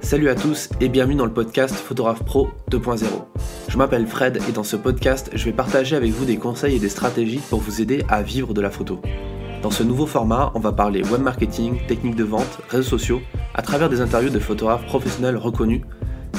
Salut 0.00 0.28
à 0.28 0.34
tous 0.34 0.70
et 0.80 0.88
bienvenue 0.88 1.16
dans 1.16 1.26
le 1.26 1.32
podcast 1.32 1.74
Photographe 1.74 2.24
Pro 2.24 2.48
2.0. 2.70 3.04
Je 3.68 3.76
m'appelle 3.76 4.06
Fred 4.06 4.40
et 4.48 4.52
dans 4.52 4.62
ce 4.62 4.76
podcast, 4.76 5.30
je 5.34 5.44
vais 5.44 5.52
partager 5.52 5.96
avec 5.96 6.12
vous 6.12 6.24
des 6.24 6.36
conseils 6.36 6.76
et 6.76 6.78
des 6.78 6.88
stratégies 6.88 7.40
pour 7.50 7.60
vous 7.60 7.82
aider 7.82 8.04
à 8.08 8.22
vivre 8.22 8.54
de 8.54 8.60
la 8.60 8.70
photo. 8.70 9.00
Dans 9.62 9.70
ce 9.70 9.82
nouveau 9.82 10.06
format, 10.06 10.52
on 10.54 10.60
va 10.60 10.72
parler 10.72 11.02
web 11.02 11.20
marketing, 11.20 11.80
techniques 11.86 12.14
de 12.14 12.24
vente, 12.24 12.60
réseaux 12.68 12.88
sociaux, 12.88 13.20
à 13.54 13.62
travers 13.62 13.90
des 13.90 14.00
interviews 14.00 14.30
de 14.30 14.38
photographes 14.38 14.86
professionnels 14.86 15.36
reconnus 15.36 15.82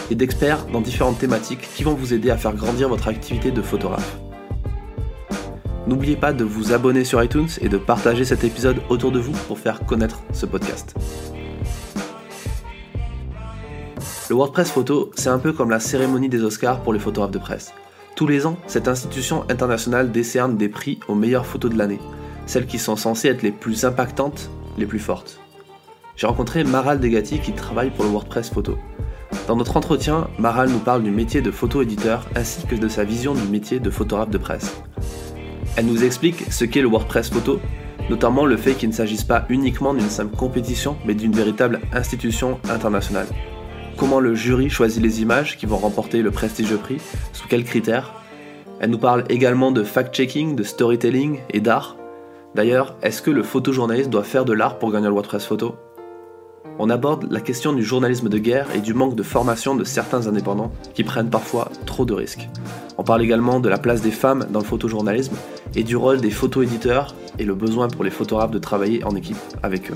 et 0.10 0.16
d'experts 0.16 0.66
dans 0.73 0.82
différentes 0.82 1.20
thématiques 1.20 1.68
qui 1.76 1.84
vont 1.84 1.94
vous 1.94 2.14
aider 2.14 2.32
à 2.32 2.38
faire 2.38 2.55
grandir 2.55 2.89
votre 2.89 3.07
activité 3.07 3.52
de 3.52 3.62
photographe. 3.62 4.18
N'oubliez 5.86 6.16
pas 6.16 6.34
de 6.34 6.44
vous 6.44 6.71
abonner 6.71 7.04
sur 7.04 7.21
iTunes 7.21 7.50
et 7.62 7.70
de 7.70 7.78
partager 7.78 8.23
cet 8.23 8.44
épisode 8.44 8.78
autour 8.89 9.12
de 9.12 9.20
vous 9.20 9.34
pour 9.48 9.60
faire 9.60 9.86
connaître 9.86 10.21
ce 10.34 10.46
podcast. 10.46 10.96
Le 14.30 14.36
WordPress 14.36 14.70
Photo, 14.70 15.10
c'est 15.16 15.30
un 15.30 15.40
peu 15.40 15.54
comme 15.54 15.72
la 15.72 15.80
cérémonie 15.80 16.30
des 16.30 16.44
Oscars 16.44 16.84
pour 16.84 16.94
les 16.94 17.00
photographes 17.00 17.32
de 17.32 17.40
presse. 17.40 17.74
Tous 18.16 18.28
les 18.28 18.46
ans, 18.46 18.58
cette 18.68 18.88
institution 18.88 19.44
internationale 19.50 20.12
décerne 20.12 20.55
des 20.55 20.70
prix 20.70 21.00
aux 21.08 21.16
meilleures 21.16 21.48
photos 21.48 21.72
de 21.72 21.78
l'année, 21.80 21.98
celles 22.46 22.68
qui 22.68 22.78
sont 22.78 22.96
censées 22.96 23.30
être 23.30 23.42
les 23.42 23.52
plus 23.52 23.86
impactantes, 23.86 24.52
les 24.78 24.86
plus 24.86 25.00
fortes. 25.00 25.40
J'ai 26.16 26.28
rencontré 26.28 26.64
Maral 26.64 27.00
Degati 27.00 27.40
qui 27.40 27.54
travaille 27.54 27.90
pour 27.90 28.05
le 28.05 28.12
WordPress 28.12 28.52
Photo. 28.52 28.78
Dans 29.48 29.55
notre 29.55 29.78
entretien, 29.78 30.28
Maral 30.38 30.70
nous 30.70 30.77
parle 30.77 31.02
du 31.02 31.10
métier 31.10 31.41
de 31.41 31.50
photo-éditeur 31.50 32.27
ainsi 32.36 32.68
que 32.68 32.76
de 32.76 32.88
sa 32.88 33.04
vision 33.04 33.34
du 33.34 33.48
métier 33.48 33.80
de 33.80 33.90
photographe 33.90 34.30
de 34.30 34.38
presse. 34.38 34.80
Elle 35.76 35.88
nous 35.88 36.04
explique 36.04 36.52
ce 36.52 36.66
qu'est 36.66 36.84
le 36.84 36.88
WordPress 36.88 37.32
Photo, 37.32 37.60
notamment 38.12 38.46
le 38.46 38.58
fait 38.58 38.76
qu'il 38.76 38.90
ne 38.90 38.94
s'agisse 38.94 39.24
pas 39.24 39.46
uniquement 39.50 39.96
d'une 39.96 40.10
simple 40.10 40.36
compétition, 40.36 40.98
mais 41.04 41.16
d'une 41.16 41.34
véritable 41.34 41.80
institution 41.94 42.60
internationale 42.70 43.26
comment 43.99 44.21
le 44.21 44.34
jury 44.34 44.70
choisit 44.70 45.04
les 45.04 45.21
images 45.21 45.57
qui 45.57 45.65
vont 45.65 45.77
remporter 45.77 46.21
le 46.21 46.32
prestigieux 46.32 46.77
prix, 46.77 47.01
sous 47.34 47.49
quels 47.49 47.65
critères. 47.65 48.13
Elle 48.79 48.91
nous 48.91 48.98
parle 48.98 49.26
également 49.27 49.74
de 49.74 49.84
fact-checking, 49.84 50.55
de 50.55 50.63
storytelling 50.63 51.40
et 51.49 51.60
d'art. 51.60 51.98
D'ailleurs, 52.55 52.96
est-ce 53.04 53.21
que 53.21 53.29
le 53.29 53.43
photojournaliste 53.43 54.09
doit 54.09 54.24
faire 54.24 54.46
de 54.46 54.54
l'art 54.54 54.79
pour 54.79 54.93
gagner 54.93 55.07
le 55.07 55.13
WordPress 55.13 55.46
photo? 55.46 55.76
On 56.79 56.90
aborde 56.90 57.29
la 57.29 57.41
question 57.41 57.74
du 57.74 57.84
journalisme 57.84 58.29
de 58.29 58.37
guerre 58.37 58.68
et 58.74 58.79
du 58.79 58.93
manque 58.93 59.15
de 59.15 59.24
formation 59.24 59.76
de 59.76 59.84
certains 59.84 60.27
indépendants 60.27 60.71
qui 60.93 61.04
prennent 61.04 61.29
parfois 61.29 61.70
trop 61.85 62.05
de 62.05 62.13
risques. 62.13 62.48
On 62.98 63.04
parle 63.04 63.21
également 63.21 63.59
de 63.59 63.68
la 63.68 63.77
place 63.77 64.02
des 64.02 64.12
femmes 64.12 64.47
dans 64.50 64.59
le 64.59 64.66
photojournalisme 64.66 65.35
et 65.75 65.84
du 65.84 65.95
rôle 65.95 66.22
des 66.22 66.31
photo-éditeurs 66.31 67.16
et 67.38 67.45
le 67.45 67.56
besoin 67.56 67.88
pour 67.88 68.03
les 68.03 68.09
photographes 68.09 68.51
de 68.51 68.59
travailler 68.59 69.03
en 69.03 69.16
équipe 69.16 69.38
avec 69.63 69.91
eux. 69.91 69.95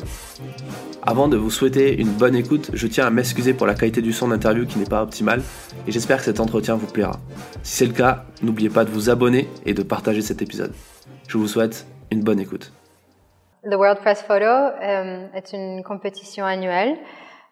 Avant 1.01 1.27
de 1.27 1.35
vous 1.35 1.51
souhaiter 1.51 1.99
une 1.99 2.11
bonne 2.11 2.35
écoute, 2.35 2.71
je 2.73 2.87
tiens 2.87 3.05
à 3.05 3.09
m'excuser 3.09 3.53
pour 3.53 3.67
la 3.67 3.75
qualité 3.75 4.01
du 4.01 4.13
son 4.13 4.29
d'interview 4.29 4.65
qui 4.65 4.79
n'est 4.79 4.85
pas 4.85 5.03
optimale 5.03 5.41
et 5.85 5.91
j'espère 5.91 6.17
que 6.17 6.23
cet 6.23 6.39
entretien 6.39 6.75
vous 6.75 6.87
plaira. 6.87 7.19
Si 7.61 7.77
c'est 7.77 7.85
le 7.85 7.93
cas, 7.93 8.23
n'oubliez 8.41 8.69
pas 8.69 8.85
de 8.85 8.89
vous 8.89 9.09
abonner 9.09 9.49
et 9.65 9.73
de 9.73 9.83
partager 9.83 10.21
cet 10.21 10.41
épisode. 10.41 10.73
Je 11.27 11.37
vous 11.37 11.47
souhaite 11.47 11.85
une 12.09 12.21
bonne 12.21 12.39
écoute. 12.39 12.71
The 13.69 13.75
World 13.75 13.99
Press 13.99 14.21
Photo 14.21 14.45
euh, 14.45 15.27
est 15.33 15.53
une 15.53 15.83
compétition 15.83 16.45
annuelle 16.45 16.97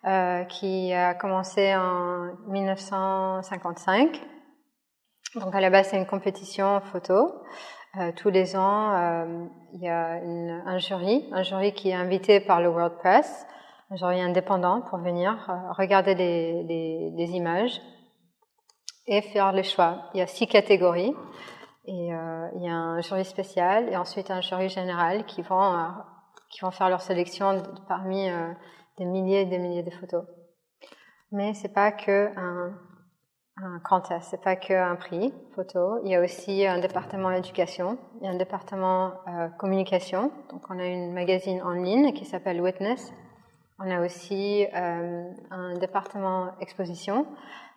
euh, 0.06 0.44
qui 0.46 0.94
a 0.94 1.14
commencé 1.14 1.76
en 1.76 2.32
1955. 2.48 4.22
Donc 5.36 5.56
à 5.56 5.62
la 5.62 5.70
base 5.70 5.88
c'est 5.90 5.98
une 5.98 6.06
compétition 6.06 6.82
photo. 6.82 7.34
Euh, 7.98 8.14
tous 8.16 8.30
les 8.30 8.56
ans, 8.56 8.94
euh, 8.94 9.46
il 9.74 9.82
y 9.82 9.90
a 9.90 10.24
une, 10.24 10.64
un 10.66 10.78
jury, 10.78 11.28
un 11.34 11.44
jury 11.44 11.74
qui 11.74 11.90
est 11.90 11.94
invité 11.94 12.40
par 12.40 12.62
le 12.62 12.70
World 12.70 12.98
Press, 13.00 13.46
un 13.90 13.98
jury 13.98 14.22
indépendant 14.22 14.80
pour 14.80 15.00
venir 15.00 15.50
euh, 15.50 15.74
regarder 15.74 16.16
les, 16.16 16.64
les, 16.64 17.12
les, 17.14 17.32
images 17.32 17.82
et 19.08 19.22
faire 19.22 19.52
le 19.52 19.62
choix. 19.64 20.10
Il 20.14 20.20
y 20.20 20.22
a 20.22 20.28
six 20.28 20.48
catégories 20.48 21.14
et 21.84 22.12
il 22.56 22.64
y 22.64 22.70
a 22.70 22.74
un 22.74 23.02
jury 23.02 23.26
spécial 23.26 23.90
et 23.90 23.98
ensuite 23.98 24.32
un 24.32 24.40
jury 24.40 24.70
général 24.70 25.26
qui 25.26 25.42
vont 25.42 25.88
qui 26.50 26.62
vont 26.62 26.72
faire 26.72 26.90
leur 26.90 27.02
sélection 27.02 27.64
parmi 27.88 28.30
des 28.98 29.06
milliers 29.06 29.42
et 29.42 29.46
des 29.46 29.58
milliers 29.58 29.84
de 29.84 29.90
photos. 29.90 30.24
Mais 31.32 31.56
c'est 31.56 31.74
pas 31.74 31.92
que 31.92 32.30
un 32.38 32.74
un 33.58 33.80
contest, 33.80 34.28
c'est 34.32 34.42
pas 34.42 34.56
qu'un 34.56 34.96
prix 34.96 35.34
photo. 35.56 36.00
Il 36.04 36.12
y 36.12 36.16
a 36.16 36.22
aussi 36.22 36.66
un 36.66 36.80
département 36.80 37.32
éducation, 37.32 37.98
il 38.20 38.26
y 38.26 38.28
a 38.28 38.32
un 38.32 38.38
département 38.38 39.14
euh, 39.28 39.50
communication. 39.60 40.32
Donc 40.52 40.64
on 40.70 40.80
a 40.80 40.86
une 40.86 41.14
magazine 41.14 41.62
en 41.62 41.72
ligne 41.72 42.14
qui 42.14 42.26
s'appelle 42.26 42.62
Witness. 42.62 43.14
On 43.80 43.90
a 43.90 44.04
aussi 44.06 44.66
euh, 44.74 45.32
un 45.50 45.78
département 45.78 46.52
exposition 46.60 47.26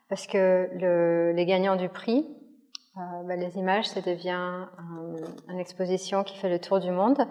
parce 0.09 0.27
que 0.27 0.69
le, 0.75 1.33
les 1.33 1.47
gagnants 1.47 1.77
du 1.77 1.89
prix, 1.89 2.27
euh, 2.97 3.01
bah, 3.27 3.37
les 3.37 3.57
images, 3.57 3.87
ça 3.87 4.01
devient 4.01 4.67
une 5.49 5.59
exposition 5.59 6.23
qui 6.23 6.37
fait 6.37 6.51
le 6.51 6.61
tour 6.61 6.79
du 6.79 6.91
monde. 6.91 7.27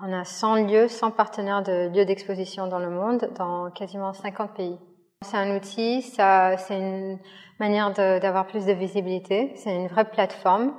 On 0.00 0.12
a 0.12 0.24
100 0.24 0.66
lieux, 0.66 0.88
100 0.88 1.10
partenaires 1.12 1.62
de 1.62 1.88
lieux 1.94 2.04
d'exposition 2.04 2.66
dans 2.66 2.78
le 2.78 2.90
monde, 2.90 3.30
dans 3.36 3.70
quasiment 3.70 4.12
50 4.12 4.54
pays. 4.54 4.78
C'est 5.22 5.36
un 5.36 5.56
outil, 5.56 6.02
ça, 6.02 6.56
c'est 6.56 6.76
une 6.76 7.18
manière 7.60 7.92
d'avoir 7.92 8.46
plus 8.46 8.66
de 8.66 8.72
visibilité. 8.72 9.52
C'est 9.56 9.74
une 9.74 9.88
vraie 9.88 10.04
plateforme 10.04 10.72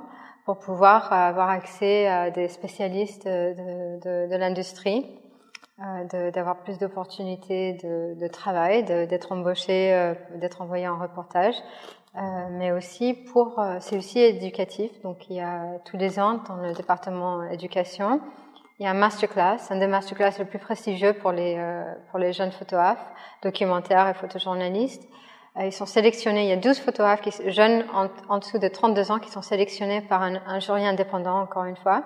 pour 0.44 0.58
pouvoir 0.58 1.12
avoir 1.12 1.48
accès 1.48 2.06
à 2.06 2.30
des 2.30 2.48
spécialistes 2.48 3.26
de, 3.26 3.98
de, 4.00 4.30
de 4.30 4.36
l'industrie, 4.36 5.06
euh, 5.80 6.30
d'avoir 6.30 6.62
plus 6.62 6.78
d'opportunités 6.78 7.72
de, 7.74 8.14
de, 8.20 8.28
travail, 8.28 8.84
d'être 8.84 9.32
embauché, 9.32 9.92
euh, 9.94 10.14
d'être 10.36 10.60
envoyé 10.60 10.86
en 10.86 10.98
reportage, 10.98 11.56
euh, 12.16 12.20
mais 12.52 12.70
aussi 12.72 13.14
pour, 13.14 13.58
euh, 13.58 13.78
c'est 13.80 13.96
aussi 13.96 14.20
éducatif. 14.20 14.90
Donc 15.02 15.30
il 15.30 15.36
y 15.36 15.40
a 15.40 15.78
tous 15.84 15.96
les 15.96 16.20
ans 16.20 16.40
dans 16.46 16.56
le 16.56 16.72
département 16.74 17.42
éducation, 17.44 18.20
il 18.78 18.84
y 18.84 18.86
a 18.86 18.90
un 18.90 18.94
masterclass, 18.94 19.58
un 19.70 19.78
des 19.78 19.86
masterclass 19.86 20.32
les 20.38 20.44
plus 20.44 20.58
prestigieux 20.58 21.12
pour 21.12 21.32
les, 21.32 21.56
euh, 21.58 21.84
pour 22.10 22.18
les 22.18 22.32
jeunes 22.32 22.52
photographes, 22.52 23.04
documentaires 23.42 24.08
et 24.08 24.14
photojournalistes. 24.14 25.08
Euh, 25.56 25.66
ils 25.66 25.72
sont 25.72 25.86
sélectionnés, 25.86 26.42
il 26.42 26.48
y 26.48 26.52
a 26.52 26.56
12 26.56 26.80
photographes 26.80 27.20
qui, 27.20 27.30
jeunes 27.50 27.84
en, 28.28 28.38
dessous 28.38 28.58
de 28.58 28.66
32 28.66 29.12
ans 29.12 29.18
qui 29.20 29.30
sont 29.30 29.42
sélectionnés 29.42 30.00
par 30.00 30.22
un, 30.22 30.40
un, 30.46 30.58
jury 30.58 30.84
indépendant, 30.84 31.40
encore 31.40 31.64
une 31.64 31.76
fois, 31.76 32.02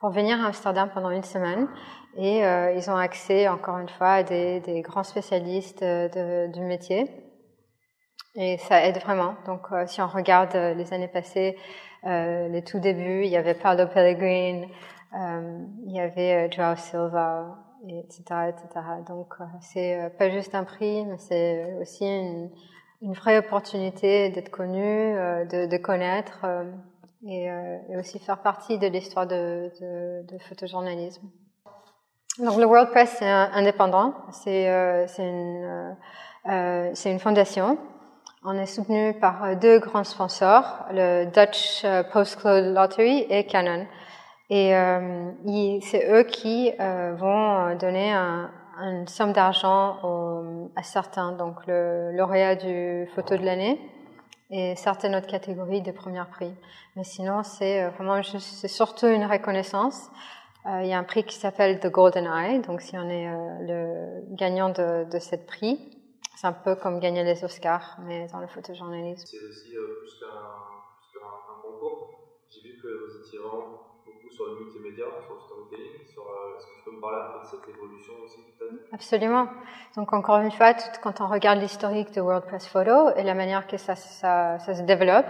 pour 0.00 0.10
venir 0.10 0.38
à 0.42 0.48
Amsterdam 0.48 0.90
pendant 0.92 1.10
une 1.10 1.22
semaine. 1.22 1.68
Et 2.16 2.44
euh, 2.44 2.72
ils 2.72 2.90
ont 2.90 2.96
accès, 2.96 3.48
encore 3.48 3.78
une 3.78 3.88
fois, 3.88 4.12
à 4.12 4.22
des, 4.22 4.60
des 4.60 4.82
grands 4.82 5.02
spécialistes 5.02 5.82
euh, 5.82 6.08
de, 6.08 6.52
du 6.52 6.60
métier. 6.60 7.10
Et 8.36 8.58
ça 8.58 8.84
aide 8.84 8.98
vraiment. 8.98 9.34
Donc, 9.46 9.62
euh, 9.72 9.86
si 9.86 10.00
on 10.00 10.06
regarde 10.06 10.54
les 10.54 10.92
années 10.92 11.08
passées, 11.08 11.56
les 12.06 12.62
tout 12.62 12.80
débuts, 12.80 13.24
il 13.24 13.30
y 13.30 13.36
avait 13.38 13.54
Paolo 13.54 13.86
Pellegrin, 13.86 14.68
il 15.14 15.92
y 15.92 16.00
avait 16.00 16.46
euh, 16.46 16.50
Joao 16.50 16.76
Silva, 16.76 17.56
etc., 17.88 18.22
etc. 18.48 18.86
Donc 19.06 19.34
euh, 19.40 19.44
c'est 19.60 20.12
pas 20.18 20.30
juste 20.30 20.54
un 20.54 20.64
prix, 20.64 21.04
mais 21.04 21.18
c'est 21.18 21.74
aussi 21.80 22.04
une, 22.04 22.50
vraie 23.12 23.38
opportunité 23.38 24.30
d'être 24.30 24.50
connu, 24.50 24.80
de, 24.80 25.76
connaître 25.76 26.46
et, 27.28 27.50
aussi 27.98 28.18
faire 28.18 28.38
partie 28.38 28.78
de 28.78 28.86
l'histoire 28.86 29.26
de, 29.26 29.70
photojournalisme. 30.48 31.28
Donc 32.38 32.56
le 32.56 32.64
World 32.64 32.90
Press 32.92 33.16
c'est 33.18 33.28
indépendant, 33.28 34.14
c'est 34.32 34.66
une, 35.18 35.96
une 36.46 37.18
fondation 37.18 37.76
on 38.46 38.58
est 38.58 38.66
soutenu 38.66 39.14
par 39.14 39.56
deux 39.56 39.78
grands 39.78 40.04
sponsors, 40.04 40.84
le 40.92 41.24
Dutch 41.26 41.84
Postcode 42.12 42.74
Lottery 42.74 43.26
et 43.30 43.46
Canon. 43.46 43.86
Et 44.50 44.76
euh, 44.76 45.30
c'est 45.80 46.10
eux 46.12 46.24
qui 46.24 46.72
euh, 46.78 47.14
vont 47.14 47.74
donner 47.76 48.12
un, 48.12 48.50
une 48.78 49.08
somme 49.08 49.32
d'argent 49.32 49.98
à 50.76 50.82
certains, 50.82 51.32
donc 51.32 51.66
le 51.66 52.12
lauréat 52.12 52.56
du 52.56 53.06
photo 53.14 53.36
de 53.36 53.44
l'année 53.44 53.80
et 54.50 54.76
certaines 54.76 55.14
autres 55.14 55.26
catégories 55.26 55.82
de 55.82 55.90
premier 55.90 56.22
prix. 56.30 56.52
Mais 56.96 57.04
sinon, 57.04 57.42
c'est 57.42 57.82
euh, 57.82 57.90
vraiment 57.90 58.22
c'est 58.22 58.68
surtout 58.68 59.06
une 59.06 59.24
reconnaissance. 59.24 60.10
Euh, 60.66 60.82
il 60.82 60.88
y 60.88 60.92
a 60.92 60.98
un 60.98 61.04
prix 61.04 61.24
qui 61.24 61.36
s'appelle 61.36 61.80
The 61.80 61.88
Golden 61.88 62.26
Eye, 62.26 62.60
donc 62.60 62.80
si 62.80 62.96
on 62.96 63.08
est 63.08 63.28
euh, 63.28 63.32
le 63.60 64.34
gagnant 64.36 64.70
de, 64.70 65.04
de 65.10 65.18
cette 65.18 65.46
prix, 65.46 65.78
c'est 66.36 66.46
un 66.46 66.52
peu 66.52 66.74
comme 66.74 67.00
gagner 67.00 67.22
les 67.24 67.44
Oscars, 67.44 67.98
mais 68.06 68.26
dans 68.28 68.38
le 68.38 68.46
photojournalisme. 68.46 69.26
C'est 69.26 69.44
aussi 69.44 69.72
plus 69.72 70.20
qu'un 70.20 71.60
concours. 71.62 72.23
J'ai 72.54 72.68
vu 72.70 72.78
que 72.80 72.86
vous 72.86 73.18
étiez 73.18 73.38
vraiment 73.38 73.80
sur 74.30 74.46
le 74.46 74.64
multimédia, 74.64 75.04
sur 75.24 75.34
le 75.34 75.40
storytelling, 75.40 76.06
sur, 76.12 76.22
euh, 76.22 76.56
est-ce 76.56 76.66
que 76.66 76.72
tu 76.78 76.84
peux 76.84 76.96
me 76.96 77.00
parler 77.00 77.18
un 77.18 77.38
peu 77.38 77.44
de 77.44 77.50
cette 77.50 77.68
évolution 77.68 78.12
aussi 78.24 78.40
Absolument. 78.92 79.48
Donc 79.96 80.12
encore 80.12 80.38
une 80.38 80.50
fois, 80.50 80.74
quand 81.02 81.20
on 81.20 81.28
regarde 81.28 81.60
l'historique 81.60 82.12
de 82.12 82.20
WordPress 82.20 82.66
Photo 82.68 83.10
et 83.16 83.22
la 83.22 83.34
manière 83.34 83.66
que 83.66 83.76
ça, 83.76 83.96
se 83.96 84.82
développe, 84.82 85.26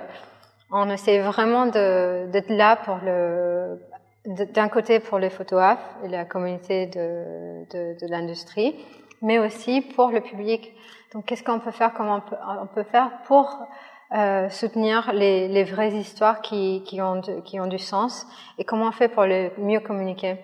on 0.70 0.88
essaie 0.90 1.20
vraiment 1.20 1.66
d'être 1.66 2.50
là 2.50 2.76
pour 2.76 2.98
le, 3.02 3.78
d'un 4.26 4.68
côté 4.68 5.00
pour 5.00 5.18
les 5.18 5.30
photographes 5.30 5.94
et 6.04 6.08
la 6.08 6.24
communauté 6.24 6.86
de, 6.86 8.06
l'industrie, 8.08 8.74
mais 9.22 9.38
aussi 9.38 9.80
pour 9.80 10.10
le 10.10 10.20
public. 10.20 10.72
Donc, 11.12 11.26
qu'est-ce 11.26 11.44
qu'on 11.44 11.60
peut 11.60 11.70
faire, 11.70 11.94
comment 11.94 12.22
on 12.60 12.66
peut 12.66 12.82
faire 12.82 13.10
pour 13.26 13.66
euh, 14.12 14.48
soutenir 14.50 15.12
les, 15.12 15.48
les, 15.48 15.64
vraies 15.64 15.92
histoires 15.92 16.40
qui, 16.40 16.82
qui, 16.84 17.00
ont, 17.00 17.20
qui 17.44 17.58
ont 17.58 17.66
du 17.66 17.78
sens 17.78 18.26
et 18.58 18.64
comment 18.64 18.88
on 18.88 18.92
fait 18.92 19.08
pour 19.08 19.24
le 19.24 19.50
mieux 19.58 19.80
communiquer. 19.80 20.38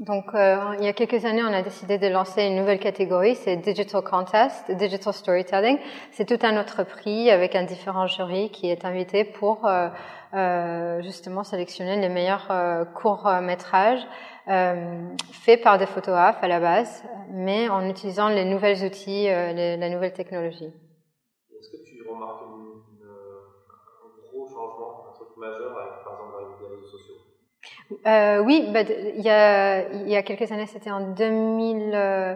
Donc, 0.00 0.34
euh, 0.34 0.74
il 0.78 0.84
y 0.84 0.88
a 0.88 0.94
quelques 0.94 1.26
années, 1.26 1.42
on 1.42 1.52
a 1.52 1.60
décidé 1.60 1.98
de 1.98 2.08
lancer 2.08 2.42
une 2.44 2.56
nouvelle 2.56 2.78
catégorie, 2.78 3.36
c'est 3.36 3.56
Digital 3.56 4.02
Contest, 4.02 4.70
Digital 4.70 5.12
Storytelling. 5.12 5.78
C'est 6.12 6.24
tout 6.24 6.44
un 6.44 6.58
autre 6.58 6.82
prix 6.82 7.30
avec 7.30 7.54
un 7.54 7.64
différent 7.64 8.06
jury 8.06 8.50
qui 8.50 8.70
est 8.70 8.86
invité 8.86 9.24
pour 9.24 9.66
euh, 9.66 9.88
euh 10.34 11.02
justement 11.02 11.44
sélectionner 11.44 12.00
les 12.00 12.08
meilleurs 12.08 12.48
euh, 12.50 12.84
courts 12.86 13.30
métrages 13.42 14.04
euh, 14.48 15.08
faits 15.30 15.62
par 15.62 15.76
des 15.76 15.86
photographes 15.86 16.42
à 16.42 16.48
la 16.48 16.58
base, 16.58 17.04
mais 17.30 17.68
en 17.68 17.86
utilisant 17.86 18.28
les 18.28 18.46
nouvelles 18.46 18.84
outils, 18.84 19.24
les, 19.24 19.76
la 19.76 19.88
nouvelle 19.90 20.14
technologie. 20.14 20.72
Tu 22.12 22.18
remarques 22.18 22.42
une, 22.42 22.82
une, 23.00 23.08
un 23.08 24.30
gros 24.30 24.46
changement, 24.46 25.06
un 25.08 25.14
truc 25.14 25.28
majeur 25.38 25.72
par 26.04 26.12
exemple, 26.12 26.56
les 26.60 26.68
réseaux 26.68 26.86
sociaux 26.86 27.14
euh, 28.06 28.38
oui, 28.38 28.68
bah, 28.72 28.80
il, 28.82 29.22
y 29.22 29.30
a, 29.30 29.88
y 29.92 30.16
a 30.16 30.22
quelques 30.22 30.50
années, 30.50 30.66
c'était 30.66 30.90
en 30.90 31.12
2000. 31.12 31.76
Il 31.76 31.92
euh, 31.94 32.34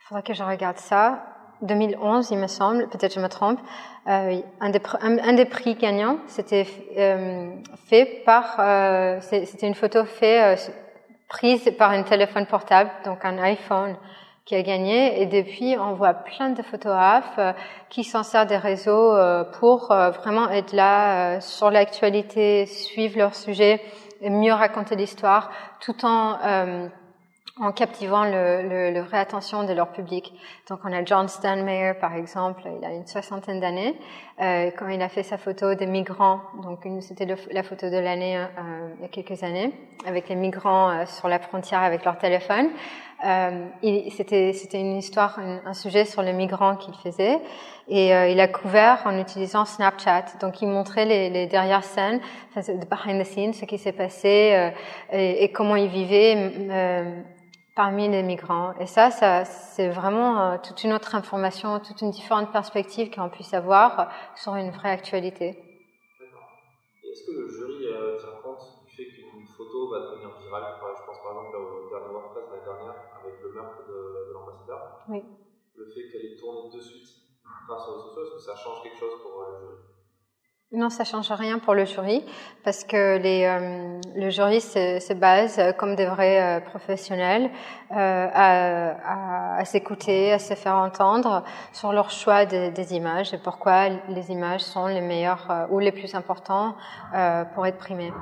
faudra 0.00 0.20
que 0.20 0.34
je 0.34 0.42
regarde 0.42 0.78
ça. 0.78 1.22
2011, 1.62 2.30
il 2.32 2.38
me 2.38 2.48
semble. 2.48 2.88
Peut-être 2.88 3.14
je 3.14 3.20
me 3.20 3.28
trompe. 3.28 3.60
Euh, 4.08 4.40
un, 4.60 4.70
des, 4.70 4.80
un, 5.00 5.32
des, 5.34 5.44
prix 5.44 5.76
gagnants, 5.76 6.18
c'était 6.26 6.66
euh, 6.96 7.54
fait 7.86 8.22
par. 8.26 8.56
Euh, 8.58 9.20
c'était 9.20 9.68
une 9.68 9.76
photo 9.76 10.04
faite 10.04 10.72
prise 11.28 11.70
par 11.78 11.92
un 11.92 12.02
téléphone 12.02 12.46
portable, 12.46 12.90
donc 13.04 13.24
un 13.24 13.38
iPhone 13.38 13.96
qui 14.48 14.54
a 14.54 14.62
gagné. 14.62 15.20
Et 15.20 15.26
depuis, 15.26 15.76
on 15.78 15.92
voit 15.92 16.14
plein 16.14 16.48
de 16.48 16.62
photographes 16.62 17.38
qui 17.90 18.02
s'en 18.02 18.22
servent 18.22 18.48
des 18.48 18.56
réseaux 18.56 19.14
pour 19.60 19.88
vraiment 19.88 20.48
être 20.48 20.72
là 20.72 21.38
sur 21.40 21.70
l'actualité, 21.70 22.64
suivre 22.64 23.18
leur 23.18 23.34
sujet 23.34 23.80
mieux 24.22 24.52
raconter 24.52 24.96
l'histoire 24.96 25.50
tout 25.80 26.04
en 26.04 26.38
euh, 26.44 26.88
en 27.60 27.72
captivant 27.72 28.24
le, 28.24 28.62
le, 28.62 28.90
le 28.92 29.00
vraie 29.00 29.18
attention 29.18 29.64
de 29.64 29.72
leur 29.72 29.88
public. 29.88 30.32
Donc 30.68 30.78
on 30.84 30.92
a 30.92 31.04
John 31.04 31.26
Stanmeyer 31.28 31.94
par 32.00 32.14
exemple, 32.14 32.62
il 32.78 32.84
a 32.84 32.92
une 32.92 33.06
soixantaine 33.06 33.58
d'années, 33.58 33.98
euh, 34.40 34.70
quand 34.78 34.86
il 34.86 35.02
a 35.02 35.08
fait 35.08 35.24
sa 35.24 35.38
photo 35.38 35.74
des 35.74 35.86
migrants, 35.86 36.40
donc 36.62 36.86
c'était 37.00 37.26
la 37.26 37.62
photo 37.64 37.90
de 37.90 37.98
l'année 37.98 38.36
euh, 38.36 38.88
il 38.98 39.02
y 39.02 39.04
a 39.04 39.08
quelques 39.08 39.42
années, 39.42 39.72
avec 40.06 40.28
les 40.28 40.36
migrants 40.36 40.90
euh, 40.90 41.06
sur 41.06 41.28
la 41.28 41.40
frontière 41.40 41.82
avec 41.82 42.04
leur 42.04 42.18
téléphone. 42.18 42.70
Euh, 43.26 43.66
c'était 44.10 44.80
une 44.80 44.96
histoire, 44.96 45.38
un, 45.38 45.74
sujet 45.74 46.04
sur 46.04 46.22
les 46.22 46.32
migrants 46.32 46.76
qu'il 46.76 46.94
faisait, 46.94 47.38
et 47.88 48.14
euh, 48.14 48.28
il 48.28 48.38
a 48.38 48.48
couvert 48.48 49.02
en 49.06 49.18
utilisant 49.18 49.64
Snapchat. 49.64 50.26
Donc 50.40 50.62
il 50.62 50.68
montrait 50.68 51.04
les, 51.04 51.30
les 51.30 51.46
derrière 51.46 51.82
scènes, 51.82 52.20
enfin, 52.54 52.60
behind 52.90 53.20
the 53.20 53.26
scenes, 53.26 53.54
ce 53.54 53.64
qui 53.64 53.78
s'est 53.78 53.92
passé 53.92 54.72
et, 55.12 55.44
et, 55.44 55.52
comment 55.52 55.76
ils 55.76 55.88
vivaient 55.88 56.52
parmi 57.78 58.08
les 58.08 58.24
migrants. 58.24 58.74
Et 58.80 58.86
ça, 58.86 59.12
c'est 59.44 59.88
vraiment 59.88 60.30
euh, 60.40 60.56
toute 60.60 60.82
une 60.82 60.92
autre 60.92 61.14
information, 61.14 61.78
toute 61.78 62.00
une 62.02 62.10
différente 62.10 62.50
perspective 62.50 63.08
qu'on 63.08 63.28
puisse 63.28 63.54
avoir 63.54 64.10
sur 64.34 64.56
une 64.56 64.72
vraie 64.72 64.90
actualité. 64.90 65.54
D'accord. 66.18 66.58
Est-ce 67.04 67.22
que 67.24 67.38
le 67.38 67.48
jury 67.48 67.86
euh, 67.86 68.18
tient 68.18 68.34
compte 68.42 68.82
du 68.84 68.90
fait 68.96 69.06
qu'une 69.06 69.46
photo 69.56 69.90
va 69.92 70.00
devenir 70.00 70.28
virale 70.42 70.74
Je 70.74 71.06
pense 71.06 71.22
par 71.22 71.30
exemple 71.30 71.56
au 71.56 71.88
dernier 71.88 72.10
WordPress 72.10 72.50
l'année 72.50 72.64
dernière 72.64 72.98
avec 73.22 73.34
le 73.44 73.52
meurtre 73.52 73.86
de, 73.86 74.26
de 74.26 74.32
l'ambassadeur. 74.34 74.97
Oui. 75.08 75.22
Le 75.76 75.86
fait 75.86 76.08
qu'elle 76.10 76.32
est 76.32 76.36
tournée 76.36 76.70
de 76.74 76.80
suite 76.80 77.08
grâce 77.66 77.88
aux 77.88 77.92
réseaux 77.92 78.08
sociaux, 78.08 78.22
est-ce 78.24 78.34
que 78.34 78.50
ça 78.50 78.56
change 78.56 78.82
quelque 78.82 78.98
chose 78.98 79.22
pour 79.22 79.42
euh, 79.42 79.52
le 79.52 79.66
jury? 79.66 79.78
Non, 80.70 80.90
ça 80.90 81.04
change 81.04 81.30
rien 81.32 81.58
pour 81.58 81.74
le 81.74 81.86
jury 81.86 82.22
parce 82.62 82.84
que 82.84 83.16
les, 83.16 83.44
euh, 83.46 83.98
le 84.14 84.28
jury 84.28 84.60
se, 84.60 84.98
se, 85.00 85.14
base 85.14 85.58
euh, 85.58 85.72
comme 85.72 85.96
des 85.96 86.04
vrais 86.04 86.58
euh, 86.58 86.60
professionnels 86.60 87.50
euh, 87.90 87.94
à, 87.94 89.56
à, 89.56 89.60
à 89.60 89.64
s'écouter, 89.64 90.30
à 90.30 90.38
se 90.38 90.52
faire 90.52 90.74
entendre 90.74 91.42
sur 91.72 91.92
leur 91.94 92.10
choix 92.10 92.44
de, 92.44 92.68
des 92.68 92.92
images 92.94 93.32
et 93.32 93.38
pourquoi 93.38 93.88
les 93.88 94.30
images 94.30 94.60
sont 94.60 94.88
les 94.88 95.00
meilleures 95.00 95.68
ou 95.70 95.78
les 95.78 95.92
plus 95.92 96.14
importants 96.14 96.74
pour 97.54 97.66
être 97.66 97.78
primées. 97.78 98.12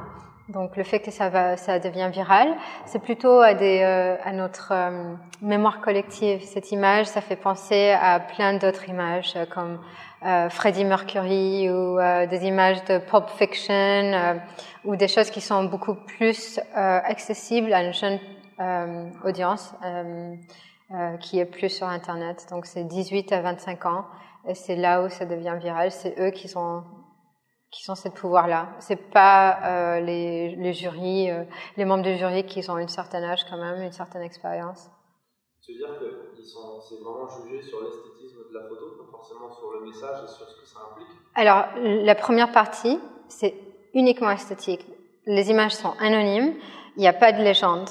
Donc 0.48 0.76
le 0.76 0.84
fait 0.84 1.00
que 1.00 1.10
ça 1.10 1.28
va, 1.28 1.56
ça 1.56 1.78
devient 1.80 2.08
viral, 2.12 2.54
c'est 2.84 3.00
plutôt 3.00 3.40
à 3.40 3.54
des, 3.54 3.82
à 3.82 4.32
notre 4.32 4.72
mémoire 5.42 5.80
collective. 5.80 6.40
Cette 6.44 6.70
image, 6.70 7.06
ça 7.06 7.20
fait 7.20 7.34
penser 7.36 7.90
à 7.90 8.20
plein 8.20 8.54
d'autres 8.54 8.88
images 8.88 9.36
comme 9.52 9.80
euh, 10.24 10.48
Freddie 10.48 10.84
Mercury 10.84 11.70
ou 11.70 11.98
euh, 11.98 12.26
des 12.26 12.46
images 12.46 12.82
de 12.86 12.98
pop 12.98 13.28
fiction 13.36 13.74
euh, 13.74 14.34
ou 14.84 14.96
des 14.96 15.08
choses 15.08 15.30
qui 15.30 15.40
sont 15.40 15.64
beaucoup 15.64 15.94
plus 15.94 16.58
euh, 16.58 17.00
accessibles 17.04 17.72
à 17.72 17.82
une 17.82 17.92
jeune 17.92 18.18
euh, 18.58 19.10
audience 19.24 19.74
qui 21.20 21.40
est 21.40 21.44
plus 21.46 21.68
sur 21.68 21.88
Internet. 21.88 22.46
Donc 22.50 22.64
c'est 22.64 22.84
18 22.84 23.32
à 23.32 23.40
25 23.40 23.86
ans 23.86 24.04
et 24.48 24.54
c'est 24.54 24.76
là 24.76 25.02
où 25.02 25.08
ça 25.08 25.26
devient 25.26 25.56
viral. 25.60 25.90
C'est 25.90 26.14
eux 26.20 26.30
qui 26.30 26.48
sont 26.48 26.84
qui 27.76 27.84
sont 27.84 27.94
ce 27.94 28.08
pouvoir-là. 28.08 28.68
C'est 28.78 29.10
pas 29.10 30.00
les, 30.00 30.56
les 30.56 30.72
jurys, 30.72 31.28
les 31.76 31.84
membres 31.84 32.04
du 32.04 32.16
jury 32.16 32.44
qui 32.46 32.68
ont 32.70 32.76
un 32.76 32.88
certain 32.88 33.22
âge 33.22 33.44
quand 33.48 33.58
même, 33.58 33.82
une 33.82 33.92
certaine 33.92 34.22
expérience. 34.22 34.90
Tu 35.64 35.72
veux 35.72 35.78
dire 35.78 35.98
que 35.98 36.06
c'est 36.80 37.02
vraiment 37.02 37.26
jugé 37.28 37.60
sur 37.60 37.82
l'esthétisme 37.82 38.38
de 38.48 38.54
la 38.54 38.68
photo, 38.68 39.02
pas 39.02 39.10
forcément 39.10 39.50
sur 39.50 39.72
le 39.72 39.80
message 39.84 40.24
et 40.24 40.28
sur 40.28 40.48
ce 40.48 40.60
que 40.60 40.66
ça 40.66 40.78
implique? 40.90 41.08
Alors, 41.34 41.64
la 41.76 42.14
première 42.14 42.52
partie, 42.52 43.00
c'est 43.28 43.54
uniquement 43.92 44.30
esthétique. 44.30 44.86
Les 45.26 45.50
images 45.50 45.74
sont 45.74 45.92
anonymes, 46.00 46.54
il 46.96 47.00
n'y 47.00 47.08
a 47.08 47.12
pas 47.12 47.32
de 47.32 47.42
légende. 47.42 47.88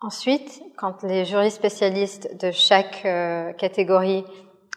Ensuite, 0.00 0.62
quand 0.78 1.02
les 1.02 1.24
jurys 1.24 1.50
spécialistes 1.50 2.40
de 2.40 2.52
chaque 2.52 3.04
euh, 3.04 3.52
catégorie 3.52 4.24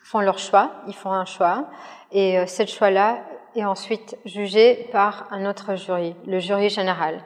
font 0.04 0.20
leur 0.22 0.40
choix, 0.40 0.72
ils 0.88 0.96
font 0.96 1.12
un 1.12 1.26
choix, 1.26 1.68
et 2.12 2.40
euh, 2.40 2.46
ce 2.48 2.66
choix-là 2.66 3.24
est 3.56 3.66
ensuite 3.66 4.18
jugé 4.26 4.88
par 4.92 5.28
un 5.32 5.46
autre 5.46 5.76
jury, 5.76 6.16
le 6.26 6.40
jury 6.40 6.70
général 6.70 7.24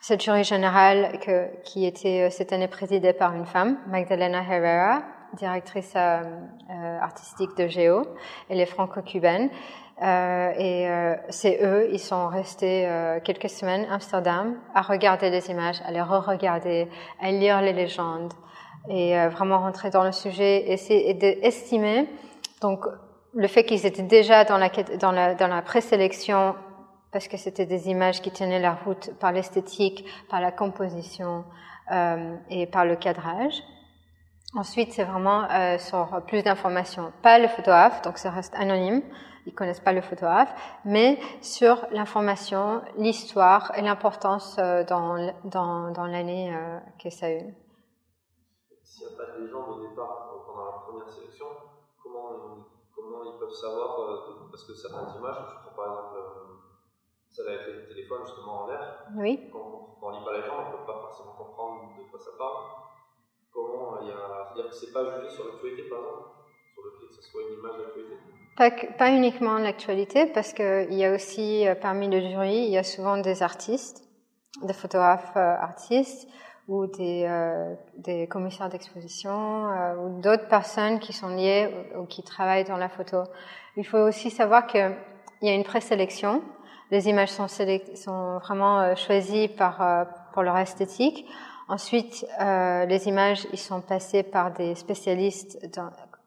cette 0.00 0.22
jury 0.22 0.44
générale 0.44 1.18
que, 1.20 1.48
qui 1.62 1.84
était 1.84 2.26
euh, 2.26 2.30
cette 2.30 2.52
année 2.52 2.68
présidée 2.68 3.12
par 3.12 3.34
une 3.34 3.44
femme, 3.44 3.76
Magdalena 3.86 4.42
Herrera, 4.42 5.02
directrice 5.34 5.92
euh, 5.94 6.22
euh, 6.70 6.98
artistique 7.00 7.56
de 7.56 7.68
Géo. 7.68 8.02
Elle 8.48 8.60
est 8.60 8.66
franco-cubaine. 8.66 9.50
Euh, 10.02 10.52
et 10.56 10.88
euh, 10.88 11.14
c'est 11.28 11.58
eux, 11.62 11.90
ils 11.92 11.98
sont 11.98 12.28
restés 12.28 12.88
quelques 13.22 13.50
semaines 13.50 13.86
à 13.90 13.94
Amsterdam 13.96 14.56
à 14.74 14.80
regarder 14.80 15.28
les 15.28 15.50
images, 15.50 15.82
à 15.84 15.92
les 15.92 16.00
re-regarder, 16.00 16.88
à 17.20 17.30
lire 17.30 17.60
les 17.60 17.74
légendes 17.74 18.32
et 18.88 19.14
vraiment 19.28 19.58
rentrer 19.58 19.90
dans 19.90 20.04
le 20.04 20.12
sujet, 20.12 20.70
essayer 20.70 21.12
d'estimer. 21.12 22.08
Donc, 22.62 22.86
le 23.34 23.48
fait 23.48 23.64
qu'ils 23.64 23.86
étaient 23.86 24.02
déjà 24.02 24.44
dans 24.44 24.58
la, 24.58 24.68
dans 24.68 25.12
la, 25.12 25.34
dans 25.34 25.48
la 25.48 25.62
présélection 25.62 26.54
parce 27.12 27.28
que 27.28 27.36
c'était 27.36 27.66
des 27.66 27.88
images 27.88 28.20
qui 28.20 28.30
tenaient 28.30 28.60
la 28.60 28.74
route 28.74 29.10
par 29.18 29.32
l'esthétique, 29.32 30.04
par 30.28 30.40
la 30.40 30.52
composition 30.52 31.44
euh, 31.90 32.36
et 32.48 32.66
par 32.66 32.84
le 32.84 32.96
cadrage. 32.96 33.62
Ensuite, 34.54 34.92
c'est 34.92 35.04
vraiment 35.04 35.44
euh, 35.50 35.78
sur 35.78 36.22
plus 36.26 36.42
d'informations, 36.42 37.12
pas 37.22 37.38
le 37.38 37.48
photographe, 37.48 38.02
donc 38.02 38.18
ça 38.18 38.30
reste 38.30 38.54
anonyme, 38.56 39.02
ils 39.46 39.54
connaissent 39.54 39.80
pas 39.80 39.92
le 39.92 40.00
photographe, 40.00 40.52
mais 40.84 41.18
sur 41.40 41.86
l'information, 41.92 42.82
l'histoire 42.96 43.72
et 43.76 43.82
l'importance 43.82 44.56
euh, 44.58 44.84
dans, 44.84 45.32
dans, 45.44 45.90
dans 45.92 46.06
l'année 46.06 46.52
euh, 46.54 46.78
que 47.02 47.10
ça 47.10 47.26
a 47.26 47.30
eu. 47.30 47.54
S'il 48.82 49.06
n'y 49.06 49.14
a 49.14 49.16
pas 49.16 49.32
de 49.32 49.44
légende 49.44 49.68
au 49.68 49.88
départ, 49.88 50.30
pendant 50.46 50.64
la 50.64 50.72
première 50.72 51.08
sélection, 51.08 51.46
comment, 52.02 52.66
comment 53.20 53.34
ils 53.34 53.38
peuvent 53.38 53.52
savoir, 53.52 53.96
parce 54.50 54.64
que 54.64 54.74
certaines 54.74 55.18
images, 55.18 55.36
je 55.36 55.68
prends 55.68 55.76
par 55.76 55.92
exemple 55.92 56.18
ça 57.28 57.42
avec 57.46 57.66
le 57.66 57.88
téléphone 57.88 58.22
justement 58.24 58.64
en 58.64 58.66
l'air. 58.66 59.04
Oui. 59.16 59.50
Quand, 59.52 59.96
on 60.02 60.10
lit 60.10 60.24
pas 60.24 60.36
les 60.36 60.42
gens, 60.42 60.66
on 60.66 60.72
ne 60.72 60.76
peut 60.76 60.86
pas 60.86 61.00
forcément 61.00 61.32
comprendre 61.32 61.92
de 61.96 62.10
quoi 62.10 62.18
ça 62.18 62.30
parle. 62.36 62.64
Comment 63.52 64.00
il 64.02 64.08
y 64.08 64.10
a. 64.10 64.16
C'est-à-dire 64.46 64.70
que 64.70 64.76
c'est 64.76 64.92
pas 64.92 65.04
jugé 65.04 65.28
sur 65.28 65.44
l'actualité 65.44 65.82
par 65.88 65.98
exemple 65.98 66.28
Sur 66.74 66.82
le 66.82 66.90
fait 66.90 67.06
que 67.06 67.14
ce 67.14 67.22
soit 67.22 67.42
une 67.42 67.58
image 67.58 67.78
d'actualité 67.78 68.16
pas, 68.56 68.70
pas 68.70 69.10
uniquement 69.10 69.58
l'actualité, 69.58 70.26
parce 70.26 70.52
qu'il 70.52 70.92
y 70.92 71.04
a 71.04 71.14
aussi 71.14 71.66
euh, 71.66 71.74
parmi 71.74 72.08
le 72.08 72.20
jury, 72.20 72.56
il 72.56 72.70
y 72.70 72.76
a 72.76 72.82
souvent 72.82 73.16
des 73.16 73.42
artistes, 73.42 74.02
des 74.62 74.74
photographes 74.74 75.36
euh, 75.36 75.54
artistes 75.56 76.28
ou 76.70 76.86
des, 76.86 77.26
euh, 77.28 77.74
des 77.98 78.26
commissaires 78.26 78.70
d'exposition 78.70 79.68
euh, 79.68 79.96
ou 79.96 80.22
d'autres 80.22 80.48
personnes 80.48 81.00
qui 81.00 81.12
sont 81.12 81.28
liées 81.28 81.68
ou, 81.98 82.06
qui 82.06 82.22
travaillent 82.22 82.64
dans 82.64 82.78
la 82.78 82.88
photo. 82.88 83.24
Il 83.76 83.86
faut 83.86 83.98
aussi 83.98 84.30
savoir 84.30 84.66
qu'il 84.66 84.96
y 85.42 85.50
a 85.50 85.54
une 85.54 85.64
présélection 85.64 86.42
les 86.90 87.08
images 87.08 87.30
sont, 87.30 88.38
vraiment 88.38 88.80
euh, 88.80 88.94
choisies 88.96 89.48
par, 89.48 89.80
euh, 89.80 90.04
pour 90.32 90.42
leur 90.42 90.58
esthétique. 90.58 91.24
Ensuite, 91.68 92.26
euh, 92.40 92.84
les 92.86 93.06
images, 93.06 93.46
ils 93.52 93.58
sont 93.58 93.80
passés 93.80 94.24
par 94.24 94.52
des 94.52 94.74
spécialistes 94.74 95.58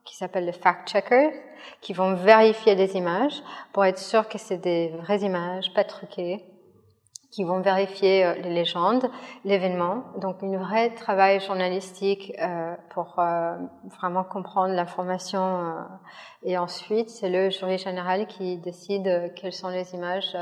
qui 0.05 0.15
s'appellent 0.15 0.45
les 0.45 0.53
fact-checkers, 0.53 1.33
qui 1.81 1.91
vont 1.93 2.13
vérifier 2.13 2.75
les 2.75 2.95
images 2.95 3.43
pour 3.73 3.83
être 3.83 3.99
sûr 3.99 4.27
que 4.29 4.37
c'est 4.37 4.57
des 4.57 4.89
vraies 4.99 5.19
images, 5.19 5.73
pas 5.73 5.83
truquées 5.83 6.43
qui 7.33 7.43
vont 7.43 7.61
vérifier 7.61 8.25
euh, 8.25 8.33
les 8.35 8.51
légendes, 8.51 9.09
l'événement. 9.43 10.05
Donc, 10.17 10.43
un 10.43 10.57
vrai 10.57 10.93
travail 10.93 11.39
journalistique 11.39 12.31
euh, 12.39 12.75
pour 12.93 13.17
euh, 13.17 13.57
vraiment 13.97 14.23
comprendre 14.23 14.73
l'information. 14.75 15.75
et 16.43 16.57
ensuite, 16.57 17.09
c'est 17.09 17.29
le 17.29 17.49
jury 17.49 17.79
général 17.79 18.27
qui 18.27 18.57
décide 18.57 19.33
quelles 19.35 19.53
sont 19.53 19.69
les 19.69 19.95
images 19.95 20.35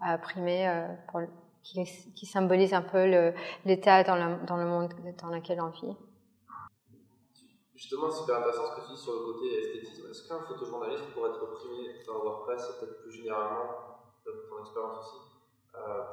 à 0.00 0.14
imprimer 0.14 0.86
pour, 1.08 1.20
qui, 1.62 2.26
symbolisent 2.26 2.74
un 2.74 2.82
peu 2.82 3.32
l'état 3.64 4.02
dans, 4.02 4.16
le 4.16 4.64
monde 4.64 4.92
dans 5.20 5.28
lequel 5.28 5.60
on 5.60 5.68
vit. 5.68 5.96
Justement, 7.74 8.08
c'est 8.10 8.20
super 8.20 8.38
intéressant 8.38 8.64
ce 8.64 8.80
que 8.80 8.86
tu 8.86 8.94
dis 8.94 9.02
sur 9.02 9.12
le 9.12 9.32
côté 9.32 9.58
esthétisme. 9.58 10.06
Est-ce 10.10 10.26
qu'un 10.26 10.40
photojournaliste 10.40 11.04
pourrait 11.12 11.30
être 11.30 11.46
primé 11.56 12.00
dans 12.06 12.24
WordPress 12.24 12.62
et 12.70 12.80
peut-être 12.80 13.02
plus 13.02 13.12
généralement, 13.12 13.68
dans 14.24 14.56
ton 14.56 14.62
expérience 14.62 14.98
aussi, 14.98 15.25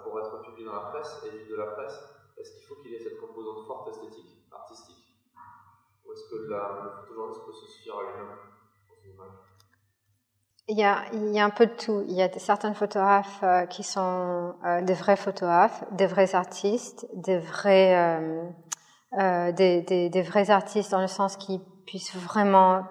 pour 0.04 0.20
être 0.20 0.42
publié 0.42 0.66
dans 0.66 0.74
la 0.74 0.92
presse 0.92 1.22
et 1.26 1.30
vu 1.30 1.50
de 1.50 1.56
la 1.56 1.68
presse, 1.68 1.98
est-ce 2.38 2.54
qu'il 2.54 2.64
faut 2.66 2.76
qu'il 2.76 2.94
ait 2.94 3.00
cette 3.00 3.20
composante 3.20 3.66
forte 3.68 3.90
esthétique, 3.90 4.46
artistique? 4.52 5.04
Ou 6.06 6.12
est-ce 6.12 6.30
que 6.30 6.50
la, 6.50 6.82
le 6.84 6.90
photojournaliste 6.90 7.46
peut 7.46 7.54
se 7.54 7.68
suffire 7.68 7.96
à 7.98 8.04
lui-même 8.04 8.28
dans 8.28 8.96
une 9.04 9.14
image? 9.14 9.54
Il 10.68 10.78
y, 10.78 10.84
a, 10.84 11.04
il 11.12 11.34
y 11.34 11.40
a 11.40 11.46
un 11.46 11.50
peu 11.50 11.66
de 11.66 11.74
tout. 11.74 12.04
Il 12.08 12.16
y 12.16 12.22
a 12.22 12.32
certains 12.40 12.74
photographes 12.74 13.44
euh, 13.44 13.66
qui 13.66 13.84
sont 13.84 14.56
euh, 14.66 14.82
des 14.82 14.94
vrais 14.94 15.18
photographes, 15.18 15.84
des 15.92 16.08
vrais 16.08 16.36
artistes, 16.36 17.06
des 17.14 17.38
vrais, 17.38 17.96
euh, 17.96 18.50
euh 19.20 19.52
des, 19.52 19.82
des, 19.82 20.22
vrais 20.22 20.50
artistes 20.50 20.92
dans 20.92 21.02
le 21.02 21.08
sens 21.08 21.36
qu'ils 21.38 21.62
puissent 21.86 22.16
vraiment 22.16 22.86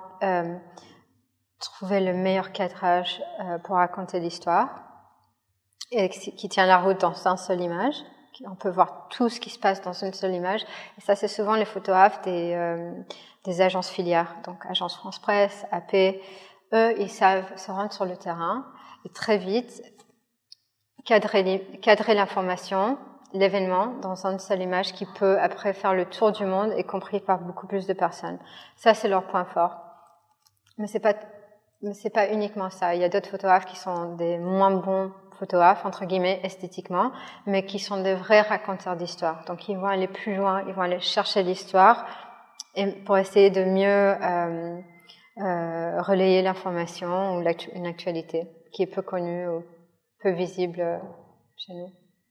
trouver 1.58 2.00
le 2.00 2.12
meilleur 2.12 2.52
cadrage 2.52 3.20
pour 3.64 3.74
raconter 3.74 4.20
l'histoire 4.20 4.91
qui 6.08 6.48
tient 6.48 6.66
la 6.66 6.78
route 6.78 7.00
dans 7.00 7.14
une 7.14 7.36
seule 7.36 7.60
image. 7.60 7.96
On 8.46 8.54
peut 8.54 8.70
voir 8.70 9.08
tout 9.10 9.28
ce 9.28 9.38
qui 9.38 9.50
se 9.50 9.58
passe 9.58 9.82
dans 9.82 9.92
une 9.92 10.12
seule 10.12 10.34
image. 10.34 10.62
Et 10.98 11.00
ça, 11.00 11.14
c'est 11.14 11.28
souvent 11.28 11.54
les 11.54 11.66
photographes 11.66 12.22
des, 12.22 12.54
euh, 12.54 12.92
des 13.44 13.60
agences 13.60 13.90
filières, 13.90 14.34
donc 14.44 14.64
Agence 14.68 14.96
France 14.96 15.18
Presse, 15.18 15.66
AP. 15.70 16.20
Eux, 16.72 16.94
ils 16.98 17.10
savent 17.10 17.56
se 17.56 17.70
rendre 17.70 17.92
sur 17.92 18.06
le 18.06 18.16
terrain 18.16 18.64
et 19.04 19.10
très 19.10 19.36
vite 19.36 19.82
cadrer, 21.04 22.14
l'information, 22.14 22.98
l'événement 23.32 23.94
dans 24.00 24.26
une 24.26 24.38
seule 24.38 24.62
image 24.62 24.92
qui 24.92 25.06
peut 25.06 25.38
après 25.40 25.72
faire 25.72 25.94
le 25.94 26.04
tour 26.06 26.32
du 26.32 26.44
monde 26.44 26.72
et 26.76 26.84
compris 26.84 27.20
par 27.20 27.40
beaucoup 27.40 27.66
plus 27.66 27.86
de 27.86 27.92
personnes. 27.92 28.38
Ça, 28.76 28.94
c'est 28.94 29.08
leur 29.08 29.24
point 29.24 29.44
fort. 29.44 29.78
Mais 30.78 30.86
pas, 31.00 31.14
mais 31.82 31.94
c'est 31.94 32.10
pas 32.10 32.30
uniquement 32.30 32.70
ça. 32.70 32.94
Il 32.94 33.00
y 33.00 33.04
a 33.04 33.08
d'autres 33.08 33.28
photographes 33.28 33.66
qui 33.66 33.76
sont 33.76 34.14
des 34.14 34.38
moins 34.38 34.70
bons 34.70 35.12
photographes, 35.42 35.84
entre 35.84 36.04
guillemets, 36.04 36.38
esthétiquement, 36.44 37.10
mais 37.46 37.66
qui 37.66 37.80
sont 37.80 38.00
des 38.00 38.14
vrais 38.14 38.42
raconteurs 38.42 38.96
d'histoire. 38.96 39.44
Donc 39.48 39.68
ils 39.68 39.76
vont 39.76 39.90
aller 39.96 40.06
plus 40.06 40.36
loin, 40.36 40.62
ils 40.68 40.74
vont 40.74 40.82
aller 40.82 41.00
chercher 41.00 41.42
l'histoire 41.42 42.06
pour 43.04 43.18
essayer 43.18 43.50
de 43.50 43.64
mieux 43.64 44.00
euh, 44.32 44.78
euh, 45.38 46.02
relayer 46.02 46.42
l'information 46.42 47.36
ou 47.36 47.40
une 47.40 47.86
actualité 47.86 48.46
qui 48.72 48.84
est 48.84 48.92
peu 48.96 49.02
connue 49.02 49.48
ou 49.48 49.64
peu 50.22 50.30
visible 50.30 50.80
euh, 50.80 50.98
chez 51.56 51.74
nous. 51.74 51.90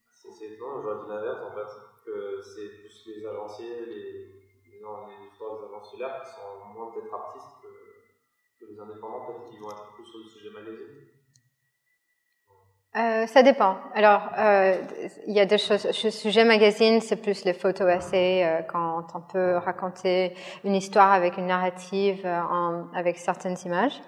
C'est 0.09 0.45
étonnant, 0.45 0.81
j'aurais 0.81 1.03
dit 1.03 1.09
l'inverse 1.09 1.41
en 1.49 1.53
fait, 1.53 1.71
que 2.05 2.15
c'est 2.41 2.69
plus 2.79 2.95
les 3.07 3.27
agenciers, 3.27 3.85
les, 3.87 3.95
les, 3.95 4.71
les, 4.71 4.79
les 4.79 4.85
agences 4.87 5.91
qui 5.91 5.97
sont 5.97 6.73
moins 6.73 6.91
peut-être 6.93 7.13
artistes 7.13 7.55
que, 7.61 7.71
que 8.59 8.71
les 8.71 8.79
indépendants, 8.79 9.25
peut-être 9.27 9.51
qui 9.51 9.57
vont 9.59 9.69
être 9.69 9.91
plus 9.95 10.05
sur 10.05 10.19
le 10.19 10.29
sujet 10.29 10.49
magazine. 10.49 11.20
Euh, 12.97 13.25
ça 13.25 13.41
dépend. 13.41 13.77
Alors, 13.95 14.21
euh, 14.37 14.75
il 15.25 15.33
y 15.33 15.39
a 15.39 15.45
deux 15.45 15.57
choses. 15.57 15.89
Sujet 15.91 16.43
magazine, 16.43 16.99
c'est 16.99 17.15
plus 17.15 17.45
les 17.45 17.53
photos 17.53 17.89
essais 17.89 18.43
euh, 18.43 18.61
quand 18.63 19.07
on 19.15 19.21
peut 19.21 19.55
raconter 19.55 20.33
une 20.65 20.75
histoire 20.75 21.13
avec 21.13 21.37
une 21.37 21.47
narrative, 21.47 22.27
avec 22.93 23.17
certaines 23.17 23.57
images. 23.65 24.01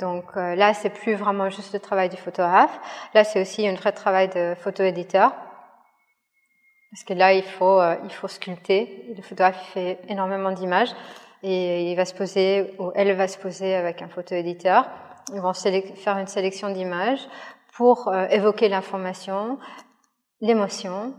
Donc 0.00 0.36
là, 0.36 0.72
c'est 0.72 0.88
plus 0.88 1.14
vraiment 1.14 1.50
juste 1.50 1.74
le 1.74 1.80
travail 1.80 2.08
du 2.08 2.16
photographe. 2.16 2.80
Là, 3.12 3.24
c'est 3.24 3.42
aussi 3.42 3.68
un 3.68 3.74
vrai 3.74 3.92
travail 3.92 4.28
de 4.28 4.54
photo-éditeur. 4.58 5.32
Parce 6.90 7.04
que 7.04 7.12
là, 7.12 7.34
il 7.34 7.44
faut, 7.44 7.78
il 8.04 8.10
faut 8.10 8.26
sculpter. 8.26 9.04
Le 9.14 9.22
photographe 9.22 9.62
fait 9.74 9.98
énormément 10.08 10.50
d'images 10.50 10.92
et 11.42 11.90
il 11.90 11.94
va 11.94 12.06
se 12.06 12.14
poser, 12.14 12.74
ou 12.78 12.90
elle 12.94 13.12
va 13.12 13.28
se 13.28 13.36
poser 13.36 13.74
avec 13.74 14.00
un 14.00 14.08
photo-éditeur. 14.08 14.88
Ils 15.34 15.40
vont 15.40 15.52
faire 15.52 16.16
une 16.16 16.26
sélection 16.26 16.70
d'images 16.70 17.28
pour 17.80 18.08
euh, 18.08 18.26
évoquer 18.28 18.68
l'information, 18.68 19.58
l'émotion, 20.42 21.14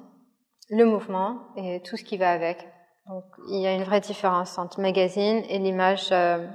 le 0.69 0.85
mouvement 0.85 1.39
et 1.55 1.81
tout 1.81 1.97
ce 1.97 2.03
qui 2.03 2.17
va 2.17 2.29
avec. 2.29 2.59
Donc, 3.07 3.23
il 3.47 3.61
y 3.61 3.65
a 3.65 3.73
une 3.73 3.83
vraie 3.83 3.99
différence 3.99 4.59
entre 4.59 4.79
magazine 4.79 5.43
et 5.49 5.57
l'image 5.57 6.11
euh, 6.11 6.45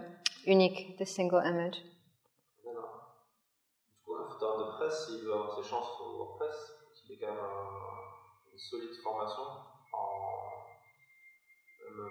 unique, 0.46 0.96
the 0.96 1.04
single 1.04 1.42
image. 1.44 1.82
Du 1.82 2.70
coup, 4.04 4.14
un 4.14 4.30
photographe 4.30 4.58
de 4.58 4.76
presse, 4.78 5.06
s'il 5.08 5.24
veut 5.24 5.34
avoir 5.34 5.56
ses 5.56 5.68
chances 5.68 5.96
sur 5.96 6.06
WordPress, 6.06 6.54
il 7.08 7.14
ait 7.14 7.18
quand 7.18 7.34
même 7.34 7.42
une 8.52 8.58
solide 8.60 8.94
formation 9.02 9.42
en. 9.42 10.22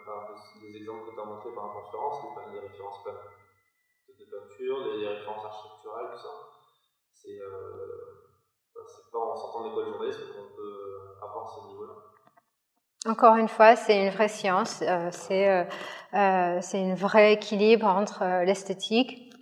Enfin, 0.02 0.34
des, 0.60 0.76
exemples 0.76 1.12
que 1.12 1.16
tu 1.16 1.22
as 1.22 1.26
montrés 1.26 1.56
par 1.56 1.68
la 1.68 1.74
conférence, 1.82 2.18
des 2.52 2.60
références 2.60 3.00
de 3.06 4.26
peinture, 4.26 4.84
des 4.84 5.08
références 5.08 5.46
architecturales, 5.46 6.12
tout 6.12 6.20
ça 6.20 6.55
c'est 7.26 7.40
euh, 7.40 8.82
pas 9.12 9.20
en 9.20 9.36
sortant 9.36 9.64
de 9.64 9.70
l'école 9.70 9.94
qu'on 9.94 10.56
peut 10.56 11.18
avoir 11.22 11.50
ce 11.50 11.68
niveau-là. 11.68 11.94
Encore 13.08 13.36
une 13.36 13.48
fois, 13.48 13.76
c'est 13.76 14.04
une 14.04 14.12
vraie 14.12 14.28
science, 14.28 14.82
euh, 14.82 15.10
c'est 15.12 15.50
euh, 15.50 15.64
euh, 16.14 16.60
un 16.74 16.96
vrai 16.96 17.34
équilibre 17.34 17.88
entre 17.88 18.24
euh, 18.24 18.44
l'esthétique, 18.44 19.34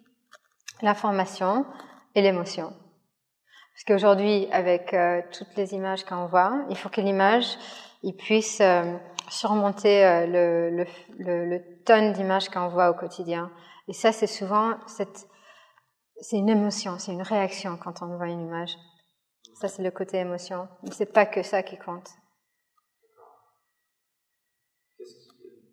l'information 0.81 1.65
et 2.15 2.21
l'émotion. 2.21 2.73
Parce 3.73 3.83
qu'aujourd'hui, 3.87 4.47
avec 4.51 4.93
euh, 4.93 5.21
toutes 5.31 5.55
les 5.55 5.73
images 5.73 6.03
qu'on 6.05 6.25
voit, 6.25 6.65
il 6.69 6.77
faut 6.77 6.89
que 6.89 7.01
l'image 7.01 7.57
puisse 8.17 8.61
surmonter 9.29 10.27
le 10.27 11.83
tonne 11.85 12.11
d'images 12.11 12.49
qu'on 12.49 12.67
voit 12.67 12.89
au 12.89 12.93
quotidien. 12.93 13.49
Et 13.87 13.93
ça, 13.93 14.11
c'est 14.11 14.27
souvent 14.27 14.75
cette 14.87 15.25
c'est 16.23 16.37
une 16.37 16.49
émotion, 16.49 16.97
c'est 16.99 17.11
une 17.11 17.21
réaction 17.21 17.77
quand 17.77 18.01
on 18.01 18.15
voit 18.15 18.29
une 18.29 18.47
image. 18.47 18.77
Ça, 19.55 19.67
c'est 19.67 19.83
le 19.83 19.91
côté 19.91 20.17
émotion. 20.17 20.69
Mais 20.83 20.91
c'est 20.91 21.11
pas 21.11 21.25
que 21.25 21.43
ça 21.43 21.63
qui 21.63 21.77
compte. 21.77 22.09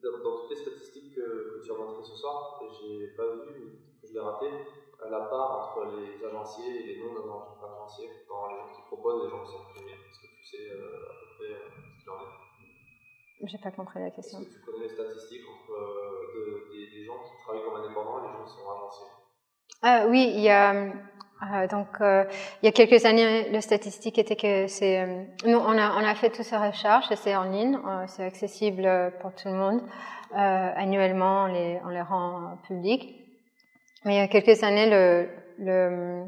dans, 0.03 0.41
toutes 0.41 0.51
les 0.51 0.57
statistiques 0.57 1.15
que, 1.15 1.63
tu 1.65 1.71
as 1.71 1.77
montrées 1.77 2.03
ce 2.03 2.17
soir, 2.17 2.61
j'ai 2.81 3.15
pas 3.17 3.27
vu, 3.35 3.81
que 4.01 4.09
je 4.09 4.13
l'ai 4.13 4.21
raté, 4.21 4.47
euh, 4.47 5.11
la 5.11 5.21
part 5.21 5.77
entre 5.77 5.97
les 5.97 6.25
agenciers 6.25 6.81
et 6.81 6.87
les 6.95 7.01
non-agenciers 7.01 8.11
dans 8.29 8.49
les 8.49 8.57
gens 8.57 8.73
qui 8.75 8.83
proposent 8.89 9.23
et 9.23 9.25
les 9.27 9.31
gens 9.31 9.45
qui 9.45 9.53
sont 9.53 9.65
primés. 9.73 9.93
Est-ce 9.93 10.19
que 10.19 10.27
tu 10.27 10.45
sais 10.45 10.71
euh, 10.73 11.07
à 11.07 11.15
peu 11.15 11.27
près 11.39 11.53
euh, 11.55 11.69
ce 11.97 12.03
qu'il 12.03 12.11
en 12.11 12.17
est 12.17 13.47
J'ai 13.47 13.59
pas 13.59 13.71
compris 13.71 14.01
la 14.01 14.11
question. 14.11 14.41
Est-ce 14.41 14.49
que 14.49 14.55
tu 14.55 14.61
connais 14.65 14.89
les 14.89 14.95
statistiques 14.95 15.47
entre 15.47 15.79
de, 16.35 16.73
des, 16.73 16.91
des, 16.91 17.05
gens 17.05 17.23
qui 17.23 17.37
travaillent 17.45 17.65
comme 17.65 17.77
indépendants 17.77 18.25
et 18.25 18.27
les 18.27 18.33
gens 18.33 18.45
qui 18.45 18.51
sont 18.51 18.69
agenciés 18.69 19.21
ah, 19.83 20.05
oui, 20.09 20.33
il 20.35 20.41
y 20.41 20.51
a 20.51 20.75
euh, 21.43 21.67
donc 21.69 21.89
euh, 22.01 22.25
il 22.63 22.67
y 22.67 22.69
a 22.69 22.73
quelques 22.73 23.05
années, 23.07 23.49
la 23.51 23.63
statistique 23.63 24.19
était 24.19 24.37
que 24.37 24.67
c'est 24.67 25.01
euh, 25.01 25.25
nous 25.47 25.57
on 25.57 25.79
a 25.79 25.95
on 25.95 26.05
a 26.05 26.15
fait 26.15 26.29
toutes 26.29 26.45
ces 26.45 26.57
recherches 26.57 27.07
c'est 27.15 27.35
en 27.35 27.45
ligne, 27.45 27.79
euh, 27.87 28.05
c'est 28.09 28.25
accessible 28.25 29.13
pour 29.21 29.35
tout 29.35 29.49
le 29.49 29.55
monde. 29.55 29.81
annuellement, 30.35 31.45
on 31.45 31.47
les 31.47 31.81
on 31.85 31.89
les 31.89 32.03
rend 32.03 32.59
publics. 32.67 33.17
Mais 34.05 34.17
il 34.17 34.19
y 34.19 34.21
a 34.21 34.29
quelques 34.29 34.63
années, 34.63 34.89
le, 34.89 35.29
le 35.59 36.27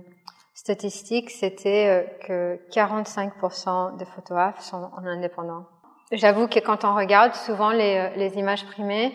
statistique 0.54 1.30
c'était 1.30 2.06
que 2.26 2.58
45% 2.70 3.96
des 3.96 4.04
photographes 4.06 4.60
sont 4.60 4.90
en 4.96 5.06
indépendant. 5.06 5.66
J'avoue 6.10 6.48
que 6.48 6.58
quand 6.58 6.84
on 6.84 6.94
regarde, 6.94 7.34
souvent 7.34 7.70
les, 7.70 8.10
les 8.16 8.38
images 8.38 8.64
primées 8.66 9.14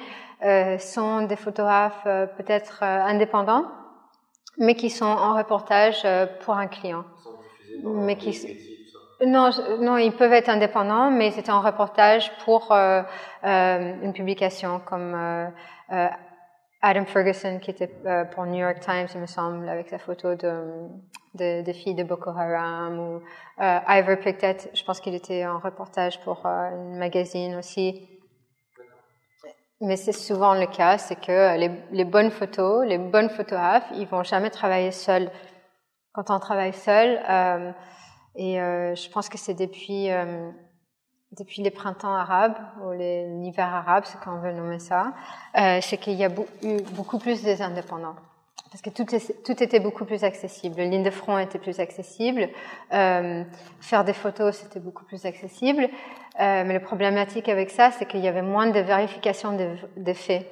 sont 0.80 1.24
des 1.24 1.36
photographes 1.36 2.04
peut-être 2.38 2.84
indépendants 2.84 3.66
mais 4.58 4.76
qui 4.76 4.90
sont 4.90 5.06
en 5.06 5.36
reportage 5.36 6.02
euh, 6.06 6.26
pour 6.42 6.56
un 6.56 6.68
client. 6.68 7.06
Mais 7.84 8.16
qui 8.16 8.34
non, 9.26 9.50
non, 9.80 9.98
ils 9.98 10.12
peuvent 10.12 10.34
être 10.34 10.50
indépendants, 10.50 11.10
mais 11.10 11.32
c'était 11.32 11.52
en 11.52 11.62
reportage 11.62 12.32
pour 12.46 12.72
euh, 12.72 13.02
euh, 13.44 13.94
une 14.04 14.14
publication 14.14 14.80
comme 14.80 15.16
euh, 15.16 16.08
Adam 16.84 17.06
Ferguson, 17.06 17.58
qui 17.60 17.72
était 17.72 17.90
pour 18.36 18.46
New 18.46 18.60
York 18.60 18.80
Times, 18.80 19.08
il 19.16 19.22
me 19.22 19.26
semble, 19.26 19.68
avec 19.68 19.90
sa 19.90 19.98
photo 19.98 20.36
de, 20.36 20.88
de, 21.34 21.62
des 21.64 21.74
filles 21.74 21.96
de 21.96 22.04
Boko 22.04 22.30
Haram, 22.30 23.00
ou 23.00 23.22
Ivor 23.60 24.18
Pickett, 24.18 24.70
je 24.76 24.84
pense 24.84 25.00
qu'il 25.00 25.16
était 25.16 25.48
en 25.48 25.58
reportage 25.58 26.22
pour 26.22 26.46
euh, 26.46 26.50
un 26.50 26.98
magazine 27.00 27.56
aussi. 27.56 28.17
Mais 29.80 29.96
c'est 29.96 30.12
souvent 30.12 30.56
le 30.56 30.66
cas, 30.66 30.98
c'est 30.98 31.20
que 31.20 31.58
les, 31.58 31.72
les, 31.92 32.06
bonnes 32.06 32.32
photos, 32.32 32.86
les 32.88 32.98
bonnes 32.98 33.30
photographes, 33.30 33.88
ils 33.94 34.08
vont 34.08 34.24
jamais 34.24 34.50
travailler 34.50 34.92
seuls. 34.92 35.30
Quand 36.14 36.32
on 36.32 36.40
travaille 36.40 36.74
seul, 36.74 37.22
euh, 37.30 37.72
et 38.36 38.60
euh, 38.60 38.96
je 38.96 39.10
pense 39.10 39.30
que 39.30 39.38
c'est 39.38 39.54
depuis 39.54 40.12
euh, 40.12 40.50
depuis 41.32 41.62
les 41.62 41.72
printemps 41.72 42.14
arabes 42.14 42.58
ou 42.84 42.92
l'hiver 42.92 43.74
arabe, 43.74 44.06
ce 44.06 44.16
qu'on 44.18 44.40
veut 44.40 44.54
nommer 44.54 44.80
ça, 44.80 45.14
euh, 45.58 45.80
c'est 45.82 45.98
qu'il 45.98 46.14
y 46.14 46.24
a 46.24 46.30
eu 46.64 46.82
beaucoup 46.94 47.18
plus 47.18 47.44
des 47.44 47.62
indépendants. 47.62 48.16
Parce 48.72 48.82
que 48.82 48.90
tout, 48.90 49.64
était 49.64 49.80
beaucoup 49.80 50.06
plus 50.06 50.24
accessible. 50.24 50.82
Ligne 50.82 51.04
de 51.04 51.10
front 51.10 51.38
était 51.38 51.60
plus 51.60 51.80
accessible. 51.80 52.50
Euh, 52.94 53.44
faire 53.80 54.04
des 54.04 54.14
photos, 54.14 54.58
c'était 54.58 54.80
beaucoup 54.80 55.06
plus 55.06 55.26
accessible. 55.26 55.84
Euh, 56.40 56.64
mais 56.66 56.74
le 56.74 56.82
problématique 56.82 57.50
avec 57.50 57.70
ça, 57.70 57.92
c'est 57.92 58.06
qu'il 58.06 58.20
y 58.20 58.28
avait 58.28 58.42
moins 58.42 58.68
de 58.68 58.80
vérification 58.80 59.54
des, 59.54 59.76
des 59.96 60.14
faits. 60.14 60.46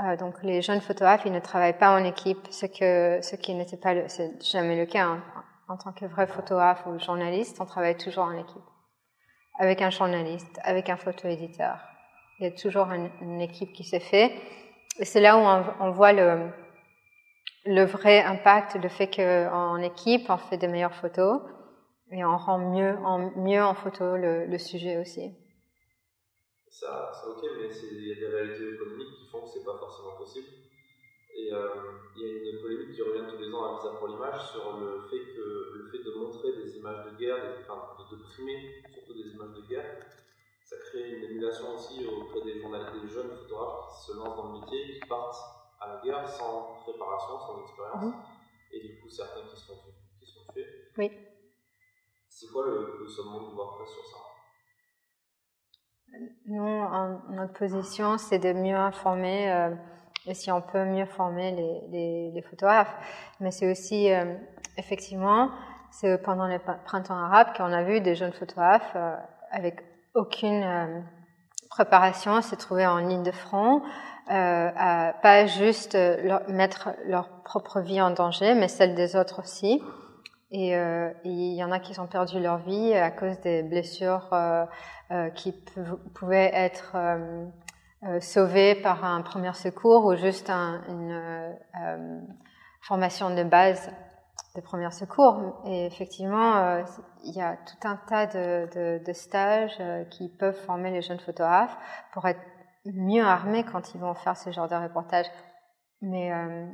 Euh, 0.00 0.16
donc 0.16 0.42
les 0.42 0.62
jeunes 0.62 0.80
photographes, 0.80 1.22
ils 1.26 1.32
ne 1.32 1.40
travaillent 1.40 1.78
pas 1.78 1.90
en 1.90 2.04
équipe, 2.04 2.46
ce, 2.50 2.66
qui 2.66 3.54
n'était 3.54 3.76
pas, 3.76 3.94
jamais 4.40 4.76
le 4.76 4.86
cas. 4.86 5.04
Hein. 5.04 5.22
En 5.68 5.76
tant 5.76 5.92
que 5.92 6.04
vrai 6.04 6.26
photographe 6.26 6.84
ou 6.86 6.98
journaliste, 6.98 7.58
on 7.60 7.66
travaille 7.66 7.96
toujours 7.96 8.24
en 8.24 8.38
équipe 8.38 8.62
avec 9.60 9.82
un 9.82 9.90
journaliste, 9.90 10.58
avec 10.64 10.88
un 10.88 10.96
photo-éditeur. 10.96 11.78
Il 12.38 12.44
y 12.44 12.46
a 12.46 12.50
toujours 12.50 12.88
une, 12.90 13.40
équipe 13.42 13.72
qui 13.74 13.84
se 13.84 13.98
fait. 13.98 14.32
Et 14.98 15.04
c'est 15.04 15.20
là 15.20 15.36
où 15.36 15.64
on, 15.80 15.90
voit 15.90 16.12
le, 16.12 16.48
le, 17.64 17.84
vrai 17.84 18.22
impact, 18.22 18.76
le 18.76 18.88
fait 18.88 19.10
qu'en 19.10 19.76
équipe, 19.78 20.28
on 20.28 20.36
fait 20.36 20.58
de 20.58 20.66
meilleures 20.66 20.94
photos 20.94 21.40
et 22.12 22.24
on 22.24 22.36
rend 22.36 22.58
mieux 22.58 22.96
en, 23.04 23.30
mieux 23.36 23.62
en 23.62 23.74
photo 23.74 24.16
le, 24.16 24.58
sujet 24.58 24.98
aussi. 24.98 25.32
Ça, 26.68 27.10
c'est 27.12 27.28
ok, 27.28 27.42
mais 27.58 27.68
il 27.92 28.08
y 28.08 28.12
a 28.12 28.14
des 28.14 28.26
réalités 28.26 28.74
économiques 28.74 29.14
qui 29.18 29.30
font 29.30 29.42
que 29.42 29.48
c'est 29.48 29.64
pas 29.64 29.76
forcément 29.76 30.16
possible. 30.16 30.46
Et 31.36 31.52
euh, 31.52 31.68
il 32.16 32.22
y 32.22 32.48
a 32.48 32.52
une 32.52 32.62
polémique 32.62 32.94
qui 32.94 33.02
revient 33.02 33.26
tous 33.28 33.38
les 33.38 33.52
ans 33.54 33.64
à 33.64 33.76
Visa 33.76 33.96
pour 33.98 34.08
l'image 34.08 34.50
sur 34.50 34.78
le 34.78 35.02
fait 35.08 35.32
que 35.32 35.72
le 35.78 35.90
fait 35.90 36.02
de 36.02 36.18
montrer 36.18 36.52
des 36.52 36.76
images 36.76 37.04
de 37.06 37.16
guerre, 37.18 37.36
des, 37.36 37.62
enfin, 37.62 37.94
de, 37.98 38.16
de 38.16 38.22
primer 38.22 38.82
surtout 38.92 39.14
des 39.14 39.30
images 39.30 39.54
de 39.54 39.68
guerre, 39.68 39.84
ça 40.64 40.76
crée 40.76 41.10
une 41.10 41.24
émulation 41.24 41.74
aussi 41.74 42.04
auprès 42.06 42.42
des, 42.42 42.54
des 42.54 43.08
jeunes 43.08 43.30
photographes 43.30 43.90
qui 43.90 44.06
se 44.06 44.16
lancent 44.16 44.36
dans 44.36 44.52
le 44.52 44.60
métier, 44.60 45.00
qui 45.00 45.08
partent 45.08 45.59
à 45.80 45.88
la 45.88 46.00
guerre 46.02 46.28
sans 46.28 46.74
préparation, 46.82 47.38
sans 47.38 47.62
expérience, 47.62 48.04
mhm. 48.04 48.22
et 48.72 48.80
du 48.80 49.00
coup 49.00 49.08
certains 49.08 49.46
qui 49.48 49.56
se 49.56 49.66
font, 49.66 49.78
qui 50.18 50.26
se 50.26 50.34
font 50.34 50.52
tuer. 50.52 50.66
Oui. 50.98 51.10
C'est 52.28 52.46
quoi 52.48 52.66
le, 52.66 52.98
le 53.00 53.08
sommet 53.08 53.38
de 53.38 53.54
WordPress 53.54 53.88
sur 53.88 54.06
ça? 54.06 54.18
Nous, 56.46 56.62
en, 56.62 57.20
notre 57.30 57.52
position, 57.52 58.18
c'est 58.18 58.38
de 58.38 58.52
mieux 58.52 58.76
informer. 58.76 59.52
Euh, 59.52 59.74
et 60.26 60.34
si 60.34 60.50
on 60.50 60.60
peut 60.60 60.84
mieux 60.84 61.06
former 61.06 61.52
les, 61.52 61.80
les, 61.90 62.30
les 62.32 62.42
photographes. 62.42 62.94
Mais 63.40 63.50
c'est 63.50 63.70
aussi, 63.70 64.12
euh, 64.12 64.34
effectivement, 64.76 65.50
c'est 65.90 66.22
pendant 66.22 66.46
les 66.46 66.58
printemps 66.58 67.16
arabes 67.16 67.48
qu'on 67.56 67.72
a 67.72 67.82
vu 67.82 68.00
des 68.00 68.14
jeunes 68.14 68.32
photographes 68.32 68.92
euh, 68.96 69.16
avec 69.50 69.82
aucune 70.14 70.62
euh, 70.62 71.00
préparation 71.70 72.42
se 72.42 72.54
trouver 72.54 72.86
en 72.86 72.98
ligne 72.98 73.22
de 73.22 73.30
front, 73.30 73.82
à 74.30 75.14
pas 75.22 75.46
juste 75.46 75.94
leur, 75.94 76.48
mettre 76.48 76.90
leur 77.06 77.28
propre 77.42 77.80
vie 77.80 78.00
en 78.00 78.10
danger, 78.10 78.54
mais 78.54 78.68
celle 78.68 78.94
des 78.94 79.16
autres 79.16 79.40
aussi. 79.40 79.82
Et 80.52 80.74
il 81.24 81.54
y 81.54 81.64
en 81.64 81.70
a 81.70 81.78
qui 81.80 81.98
ont 82.00 82.06
perdu 82.06 82.40
leur 82.40 82.58
vie 82.58 82.94
à 82.94 83.10
cause 83.10 83.40
des 83.40 83.62
blessures 83.62 84.30
qui 85.34 85.54
pouvaient 86.14 86.50
être 86.54 86.96
euh, 88.02 88.18
sauvé 88.20 88.74
par 88.76 89.04
un 89.04 89.20
premier 89.20 89.52
secours 89.52 90.06
ou 90.06 90.16
juste 90.16 90.48
un, 90.48 90.80
une 90.88 91.12
euh, 91.12 92.20
formation 92.80 93.34
de 93.34 93.44
base 93.44 93.90
de 94.56 94.62
premier 94.62 94.90
secours. 94.90 95.60
Et 95.66 95.84
effectivement, 95.84 96.56
euh, 96.56 96.82
il 97.24 97.34
y 97.34 97.42
a 97.42 97.56
tout 97.56 97.86
un 97.86 97.96
tas 98.08 98.24
de, 98.24 99.12
stages 99.12 99.76
euh, 99.80 100.04
qui 100.04 100.30
peuvent 100.30 100.56
former 100.64 100.90
les 100.90 101.02
jeunes 101.02 101.20
photographes 101.20 101.76
pour 102.12 102.26
être 102.26 102.40
mieux 102.84 103.24
armés 103.24 103.64
quand 103.64 103.94
ils 103.94 104.00
vont 104.00 104.14
faire 104.14 104.36
ce 104.36 104.50
genre 104.50 104.68
de 104.68 104.74
reportage. 104.74 105.26
Mais 106.02 106.32
euh, 106.32 106.66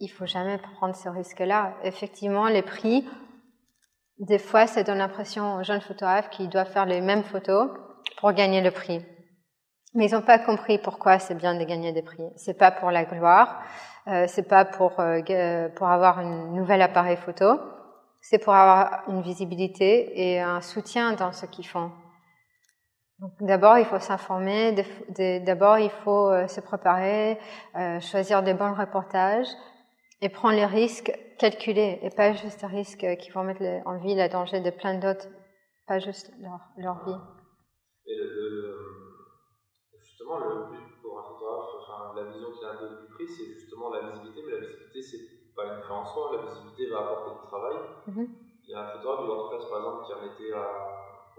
il 0.00 0.08
faut 0.08 0.26
jamais 0.26 0.58
prendre 0.58 0.96
ce 0.96 1.08
risque-là. 1.08 1.74
Effectivement, 1.84 2.48
les 2.48 2.62
prix, 2.62 3.06
des 4.18 4.38
fois, 4.38 4.66
ça 4.66 4.82
donne 4.82 4.98
l'impression 4.98 5.56
aux 5.56 5.62
jeunes 5.62 5.80
photographes 5.80 6.30
qu'ils 6.30 6.48
doivent 6.48 6.70
faire 6.70 6.86
les 6.86 7.00
mêmes 7.00 7.24
photos 7.24 7.70
pour 8.18 8.32
gagner 8.32 8.60
le 8.60 8.70
prix. 8.70 9.04
Mais 9.94 10.06
ils 10.06 10.12
n'ont 10.14 10.22
pas 10.22 10.38
compris 10.38 10.78
pourquoi 10.78 11.18
c'est 11.18 11.34
bien 11.34 11.54
de 11.54 11.64
gagner 11.64 11.92
des 11.92 12.02
prix. 12.02 12.24
C'est 12.36 12.56
pas 12.56 12.70
pour 12.70 12.90
la 12.90 13.04
gloire, 13.04 13.62
euh, 14.08 14.24
c'est 14.26 14.48
pas 14.48 14.64
pour 14.64 14.98
euh, 15.00 15.68
pour 15.76 15.88
avoir 15.88 16.20
une 16.20 16.54
nouvelle 16.54 16.80
appareil 16.80 17.16
photo, 17.16 17.60
c'est 18.20 18.38
pour 18.38 18.54
avoir 18.54 19.02
une 19.08 19.20
visibilité 19.20 20.12
et 20.18 20.40
un 20.40 20.60
soutien 20.62 21.12
dans 21.12 21.32
ce 21.32 21.44
qu'ils 21.44 21.66
font. 21.66 21.90
Donc 23.22 23.34
d'abord 23.38 23.78
il 23.78 23.84
faut 23.84 24.00
s'informer, 24.00 24.74
d'abord 25.46 25.78
il 25.78 25.90
faut 26.02 26.28
euh, 26.28 26.48
se 26.48 26.60
préparer, 26.60 27.38
euh, 27.76 28.00
choisir 28.00 28.42
des 28.42 28.52
bons 28.52 28.74
reportages 28.74 29.46
et 30.20 30.28
prendre 30.28 30.56
les 30.56 30.66
risques 30.66 31.12
calculés 31.38 32.00
et 32.02 32.10
pas 32.10 32.32
juste 32.32 32.60
des 32.62 32.66
risques 32.66 33.06
qui 33.20 33.30
vont 33.30 33.44
mettre 33.44 33.62
en 33.86 33.98
vie 33.98 34.16
la 34.16 34.28
danger 34.28 34.60
de 34.60 34.70
plein 34.70 34.98
d'autres, 34.98 35.28
pas 35.86 36.00
juste 36.00 36.32
leur, 36.40 36.58
leur 36.76 37.04
vie. 37.04 37.20
Et 38.06 38.16
le, 38.18 38.24
le 38.24 38.76
justement, 40.02 40.38
le 40.38 40.74
but 40.74 41.00
pour 41.00 41.20
un 41.20 41.22
photographe, 41.22 41.70
enfin, 41.78 42.14
la 42.16 42.24
vision 42.28 42.50
qu'il 42.50 42.66
a 42.66 42.74
du 42.74 43.14
prix, 43.14 43.28
c'est 43.28 43.54
justement 43.54 43.90
la 43.90 44.10
visibilité, 44.10 44.42
mais 44.44 44.52
la 44.58 44.66
visibilité, 44.66 45.00
c'est 45.00 45.54
pas 45.54 45.76
une 45.76 45.82
fin 45.82 45.94
en 45.94 46.04
soi, 46.04 46.42
la 46.42 46.50
visibilité 46.50 46.90
va 46.90 46.98
apporter 46.98 47.38
du 47.40 47.46
travail. 47.46 47.76
Mm-hmm. 48.08 48.28
Il 48.66 48.70
y 48.70 48.74
a 48.74 48.80
un 48.80 48.86
photographe 48.88 49.20
du 49.22 49.26
WordPress, 49.28 49.64
par 49.70 49.78
exemple, 49.78 50.06
qui 50.06 50.12
en 50.12 50.26
était 50.26 50.52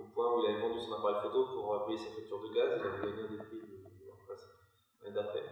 au 0.03 0.13
point 0.13 0.35
où 0.35 0.43
il 0.43 0.51
avait 0.51 0.61
vendu 0.61 0.79
son 0.79 0.93
appareil 0.93 1.21
photo 1.21 1.47
pour 1.53 1.85
payer 1.85 1.97
sa 1.97 2.11
facture 2.11 2.41
de 2.41 2.53
gaz, 2.53 2.79
il 2.79 2.87
avait 2.87 3.11
gagné 3.15 3.29
des 3.29 3.37
prix 3.37 3.73
d'après. 5.11 5.43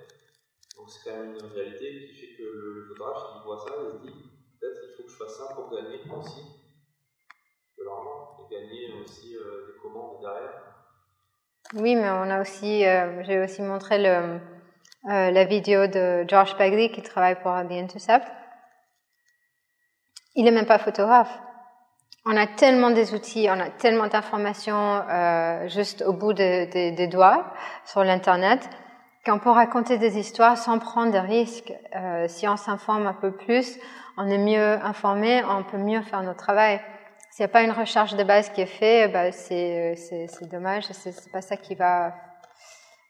Donc 0.75 0.89
c'est 0.89 1.09
quand 1.09 1.17
même 1.17 1.35
une 1.35 1.51
réalité 1.53 2.07
qui 2.07 2.13
fait 2.15 2.35
que 2.35 2.43
le, 2.43 2.85
photographe, 2.87 3.23
il 3.35 3.43
voit 3.43 3.59
ça 3.59 3.73
il 3.85 3.91
se 3.91 3.97
dit 4.05 4.29
peut-être 4.59 4.79
il 4.89 4.95
faut 4.95 5.03
que 5.03 5.11
je 5.11 5.15
fasse 5.15 5.37
ça 5.37 5.53
pour 5.53 5.69
gagner 5.69 5.99
aussi 6.17 6.41
de 7.77 7.83
l'argent 7.83 8.37
et 8.39 8.53
gagner 8.53 8.93
aussi 9.03 9.35
euh, 9.35 9.67
des 9.67 9.79
commandes 9.79 10.21
derrière. 10.21 10.61
Oui, 11.73 11.95
mais 11.95 12.09
on 12.09 12.29
a 12.29 12.41
aussi, 12.41 12.85
euh, 12.85 13.23
j'ai 13.23 13.39
aussi 13.39 13.61
montré 13.61 14.05
euh, 14.05 14.39
la 15.03 15.45
vidéo 15.45 15.87
de 15.87 16.25
Josh 16.27 16.57
Bagley 16.57 16.91
qui 16.91 17.01
travaille 17.01 17.35
pour 17.41 17.51
The 17.51 17.71
Intercept. 17.71 18.27
Il 20.35 20.47
est 20.47 20.51
même 20.51 20.65
pas 20.65 20.79
photographe. 20.79 21.39
On 22.25 22.37
a 22.37 22.45
tellement 22.45 22.91
des 22.91 23.15
outils, 23.15 23.47
on 23.49 23.59
a 23.59 23.69
tellement 23.69 24.07
d'informations 24.07 25.01
euh, 25.09 25.67
juste 25.67 26.03
au 26.03 26.13
bout 26.13 26.33
de, 26.33 26.65
de, 26.65 26.95
des 26.95 27.07
doigts 27.07 27.51
sur 27.85 28.03
l'internet 28.03 28.69
qu'on 29.25 29.39
peut 29.39 29.49
raconter 29.49 29.97
des 29.97 30.17
histoires 30.17 30.57
sans 30.57 30.79
prendre 30.79 31.11
de 31.11 31.17
risques. 31.17 31.73
Euh, 31.95 32.27
si 32.27 32.47
on 32.47 32.57
s'informe 32.57 33.07
un 33.07 33.13
peu 33.13 33.31
plus, 33.31 33.77
on 34.17 34.27
est 34.27 34.37
mieux 34.37 34.73
informé, 34.83 35.43
on 35.43 35.63
peut 35.63 35.77
mieux 35.77 36.01
faire 36.01 36.21
notre 36.21 36.39
travail. 36.39 36.79
S'il 37.31 37.43
n'y 37.45 37.49
a 37.49 37.53
pas 37.53 37.63
une 37.63 37.71
recherche 37.71 38.15
de 38.15 38.23
base 38.23 38.49
qui 38.49 38.61
est 38.61 38.65
faite, 38.65 39.13
bah, 39.13 39.31
c'est, 39.31 39.95
c'est, 39.95 40.27
c'est 40.27 40.51
dommage. 40.51 40.83
C'est, 40.91 41.11
c'est 41.11 41.31
pas 41.31 41.41
ça 41.41 41.55
qui 41.55 41.75
va, 41.75 42.13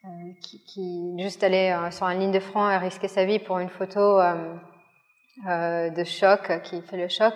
euh, 0.06 0.08
qui, 0.42 0.64
qui, 0.64 1.16
juste 1.18 1.44
aller 1.44 1.72
euh, 1.72 1.92
sur 1.92 2.08
une 2.08 2.20
ligne 2.20 2.32
de 2.32 2.40
front 2.40 2.70
et 2.70 2.78
risquer 2.78 3.08
sa 3.08 3.26
vie 3.26 3.40
pour 3.40 3.60
une 3.60 3.70
photo 3.70 4.20
euh, 4.20 4.56
euh, 5.48 5.90
de 5.90 6.04
choc 6.04 6.52
qui 6.64 6.82
fait 6.82 6.98
le 6.98 7.08
choc. 7.08 7.34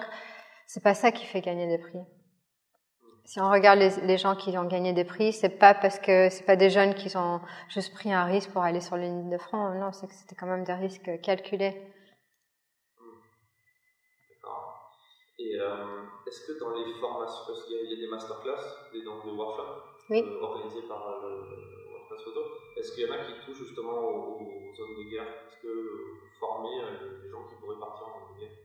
C'est 0.67 0.83
pas 0.83 0.93
ça 0.93 1.11
qui 1.11 1.25
fait 1.25 1.41
gagner 1.41 1.67
des 1.67 1.77
prix. 1.77 1.99
Si 3.25 3.39
on 3.39 3.49
regarde 3.49 3.79
les, 3.79 3.89
les, 4.01 4.17
gens 4.17 4.35
qui 4.35 4.55
ont 4.57 4.65
gagné 4.65 4.93
des 4.93 5.03
prix, 5.03 5.33
c'est 5.33 5.57
pas 5.57 5.73
parce 5.73 5.97
que 5.97 6.29
c'est 6.29 6.45
pas 6.45 6.55
des 6.55 6.69
jeunes 6.69 6.93
qui 6.93 7.15
ont 7.17 7.41
juste 7.69 7.91
pris 7.93 8.13
un 8.13 8.25
risque 8.25 8.51
pour 8.51 8.61
aller 8.61 8.81
sur 8.81 8.97
la 8.97 9.03
ligne 9.03 9.31
de 9.31 9.37
front. 9.37 9.73
Non, 9.73 9.91
c'est 9.91 10.05
que 10.07 10.13
c'était 10.13 10.35
quand 10.35 10.45
même 10.45 10.63
des 10.63 10.73
risques 10.73 11.21
calculés. 11.21 11.75
Et 15.37 15.59
euh, 15.59 16.03
est-ce 16.27 16.47
que 16.47 16.59
dans 16.59 16.71
les 16.75 16.93
formations, 16.99 17.43
parce 17.47 17.65
qu'il 17.65 17.75
y, 17.75 17.93
a 17.93 17.95
des 17.97 18.07
masterclass, 18.07 18.91
des, 18.93 19.03
donc 19.03 19.25
des 19.25 19.31
workshops 19.31 19.83
oui. 20.09 20.23
euh, 20.23 20.41
organisés 20.41 20.87
par 20.87 21.23
euh, 21.25 21.43
le 21.49 21.91
WordPress 21.91 22.23
Photo, 22.23 22.41
est-ce 22.77 22.93
qu'il 22.93 23.05
y 23.05 23.11
en 23.11 23.13
a 23.13 23.17
qui 23.17 23.33
touchent 23.45 23.65
justement 23.67 23.99
aux, 23.99 24.39
aux 24.39 24.75
zones 24.75 24.95
de 24.97 25.09
guerre? 25.09 25.27
Est-ce 25.47 25.61
que 25.61 25.67
vous 25.67 26.39
formez 26.39 26.81
euh, 26.81 27.21
les 27.23 27.29
gens 27.29 27.43
qui 27.49 27.55
pourraient 27.59 27.79
partir 27.79 28.07
en 28.07 28.27
zone 28.27 28.35
de 28.35 28.39
guerre? 28.39 28.57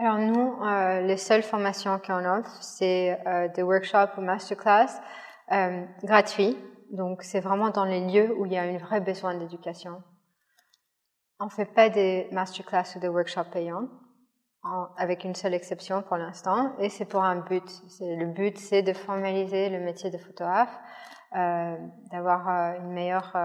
Alors 0.00 0.18
nous, 0.18 0.64
euh, 0.64 1.02
les 1.02 1.18
seules 1.18 1.42
formations 1.42 1.98
qu'on 1.98 2.24
offre, 2.24 2.56
c'est 2.62 3.20
euh, 3.26 3.48
des 3.48 3.62
workshops 3.62 4.16
ou 4.16 4.22
masterclass 4.22 4.88
euh, 5.52 5.84
gratuits. 6.02 6.56
Donc 6.90 7.22
c'est 7.22 7.40
vraiment 7.40 7.68
dans 7.68 7.84
les 7.84 8.00
lieux 8.00 8.34
où 8.38 8.46
il 8.46 8.52
y 8.52 8.56
a 8.56 8.62
un 8.62 8.78
vrai 8.78 9.00
besoin 9.00 9.34
d'éducation. 9.34 10.02
On 11.38 11.44
ne 11.46 11.50
fait 11.50 11.66
pas 11.66 11.90
des 11.90 12.28
masterclass 12.32 12.96
ou 12.96 12.98
des 12.98 13.08
workshops 13.08 13.50
payants, 13.52 13.88
avec 14.96 15.24
une 15.24 15.34
seule 15.34 15.54
exception 15.54 16.02
pour 16.02 16.16
l'instant, 16.16 16.72
et 16.78 16.88
c'est 16.88 17.04
pour 17.04 17.22
un 17.22 17.36
but. 17.36 17.64
Le 18.00 18.26
but, 18.26 18.58
c'est 18.58 18.82
de 18.82 18.92
formaliser 18.92 19.68
le 19.68 19.80
métier 19.80 20.10
de 20.10 20.18
photographe, 20.18 20.78
euh, 21.36 21.76
d'avoir 22.10 22.48
euh, 22.48 22.78
une 22.78 22.92
meilleure 22.92 23.36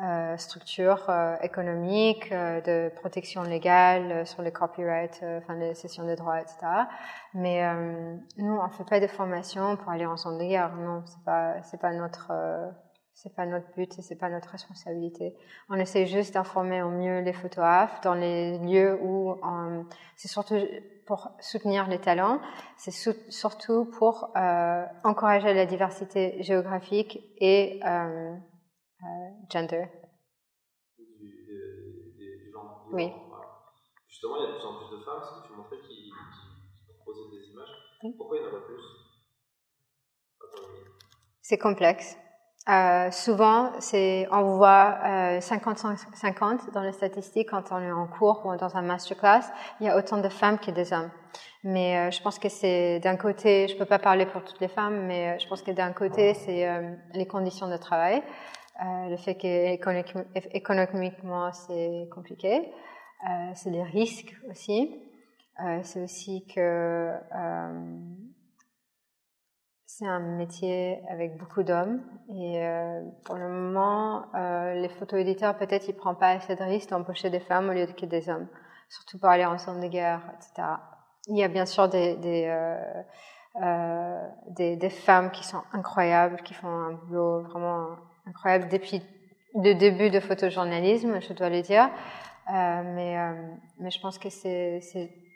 euh, 0.00 0.30
euh, 0.30 0.36
structure 0.36 1.06
euh, 1.08 1.36
économique, 1.42 2.32
euh, 2.32 2.60
de 2.60 2.94
protection 2.94 3.42
légale 3.42 4.26
sur 4.26 4.42
les 4.42 4.52
copyrights, 4.52 5.22
enfin 5.38 5.54
les 5.54 5.74
sessions 5.74 6.06
de 6.06 6.14
droits, 6.14 6.40
etc. 6.40 6.56
Mais 7.34 7.62
nous, 8.36 8.58
on 8.58 8.68
fait 8.70 8.84
pas 8.84 9.00
de 9.00 9.06
formation 9.06 9.76
pour 9.76 9.90
aller 9.90 10.06
en 10.06 10.16
zone 10.16 10.38
de 10.38 10.44
guerre. 10.44 10.74
Non, 10.76 11.02
c'est 11.06 11.24
pas, 11.24 11.62
c'est 11.62 11.80
pas 11.80 11.92
notre, 11.92 12.32
c'est 13.14 13.34
pas 13.34 13.46
notre 13.46 13.70
but 13.72 13.98
et 13.98 14.02
c'est 14.02 14.16
pas 14.16 14.28
notre 14.28 14.48
responsabilité. 14.50 15.36
On 15.68 15.76
essaie 15.76 16.06
juste 16.06 16.34
d'informer 16.34 16.82
au 16.82 16.90
mieux 16.90 17.20
les 17.20 17.32
photographes 17.32 18.00
dans 18.02 18.14
les 18.14 18.58
lieux 18.58 18.98
où 19.02 19.36
c'est 20.16 20.28
surtout 20.28 20.58
pour 21.06 21.30
soutenir 21.40 21.88
les 21.88 21.98
talents, 21.98 22.40
c'est 22.76 22.92
surtout 23.28 23.84
pour 23.84 24.32
encourager 25.04 25.54
la 25.54 25.66
diversité 25.66 26.42
géographique 26.42 27.20
et 27.38 27.80
euh, 29.02 29.06
euh, 29.06 29.30
gender. 29.50 29.86
Du, 30.98 31.04
du 32.16 32.52
genre. 32.52 32.86
oui. 32.92 33.12
Justement, 34.08 34.36
il 34.38 34.42
y 34.42 34.46
a 34.46 34.48
de 34.48 34.52
plus 34.58 34.66
en 34.66 34.78
plus 34.78 34.98
de 34.98 35.02
femmes, 35.02 35.22
ce 35.22 35.40
que 35.40 35.46
tu 35.46 35.52
montrais, 35.54 35.76
qui, 35.78 35.94
qui, 35.94 36.92
proposaient 36.98 37.30
des 37.30 37.50
images. 37.52 38.16
Pourquoi 38.18 38.36
il 38.36 38.42
n'y 38.42 38.46
en 38.46 38.50
a 38.50 38.54
pas 38.54 38.66
plus? 38.66 38.82
C'est 41.42 41.58
complexe. 41.58 42.16
Euh, 42.68 43.10
souvent, 43.10 43.72
c'est, 43.80 44.28
on 44.30 44.56
voit 44.56 44.98
50-50 45.40 46.68
euh, 46.68 46.70
dans 46.72 46.82
les 46.82 46.92
statistiques 46.92 47.48
quand 47.50 47.72
on 47.72 47.80
est 47.80 47.90
en 47.90 48.06
cours 48.06 48.44
ou 48.44 48.54
dans 48.56 48.76
un 48.76 48.82
masterclass. 48.82 49.42
Il 49.80 49.86
y 49.86 49.88
a 49.88 49.96
autant 49.96 50.18
de 50.18 50.28
femmes 50.28 50.58
que 50.58 50.70
des 50.70 50.92
hommes. 50.92 51.10
Mais 51.64 51.96
euh, 51.96 52.10
je 52.10 52.22
pense 52.22 52.38
que 52.38 52.48
c'est 52.48 53.00
d'un 53.00 53.16
côté, 53.16 53.66
je 53.68 53.76
peux 53.76 53.86
pas 53.86 53.98
parler 53.98 54.26
pour 54.26 54.44
toutes 54.44 54.60
les 54.60 54.68
femmes, 54.68 55.06
mais 55.06 55.38
je 55.38 55.48
pense 55.48 55.62
que 55.62 55.70
d'un 55.70 55.92
côté, 55.92 56.34
c'est 56.34 56.68
les 57.14 57.26
conditions 57.26 57.68
de 57.68 57.76
travail. 57.76 58.22
Euh, 58.82 59.08
le 59.10 59.16
fait 59.18 59.34
qu'économiquement 59.34 61.52
c'est 61.52 62.08
compliqué, 62.10 62.72
euh, 63.28 63.50
c'est 63.54 63.68
les 63.70 63.82
risques 63.82 64.34
aussi. 64.48 65.02
Euh, 65.62 65.80
c'est 65.82 66.02
aussi 66.02 66.46
que 66.46 67.12
c'est 69.84 70.06
un 70.06 70.20
métier 70.20 71.02
avec 71.10 71.36
beaucoup 71.36 71.62
d'hommes 71.62 72.00
et 72.30 72.62
pour 73.26 73.34
le 73.34 73.48
moment, 73.48 74.24
les 74.72 74.88
photo-éditeurs 74.88 75.58
peut-être 75.58 75.88
ils 75.88 75.94
prennent 75.94 76.16
pas 76.16 76.30
assez 76.30 76.56
de 76.56 76.62
risques 76.62 76.88
d'embaucher 76.90 77.28
des 77.28 77.40
femmes 77.40 77.68
au 77.68 77.72
lieu 77.72 77.86
de 77.86 77.92
que 77.92 78.06
des 78.06 78.30
hommes, 78.30 78.48
surtout 78.88 79.18
pour 79.18 79.28
aller 79.28 79.44
en 79.44 79.58
zone 79.58 79.82
de 79.82 79.88
guerre, 79.88 80.22
etc. 80.36 80.68
Il 81.26 81.36
y 81.36 81.44
a 81.44 81.48
bien 81.48 81.66
sûr 81.66 81.88
des, 81.90 82.16
des, 82.16 82.78
des, 84.48 84.76
des 84.76 84.90
femmes 84.90 85.30
qui 85.32 85.44
sont 85.44 85.62
incroyables, 85.72 86.40
qui 86.42 86.54
font 86.54 86.68
un 86.68 86.92
boulot 86.92 87.42
vraiment 87.42 87.96
incroyable 88.30 88.68
depuis 88.68 89.02
le 89.54 89.74
début 89.74 90.10
de 90.10 90.20
photojournalisme, 90.20 91.20
je 91.20 91.32
dois 91.32 91.50
le 91.50 91.60
dire. 91.62 91.90
Euh, 92.48 92.82
mais, 92.84 93.18
euh, 93.18 93.32
mais 93.78 93.90
je 93.90 94.00
pense 94.00 94.18
que 94.18 94.28
c'est, 94.30 94.80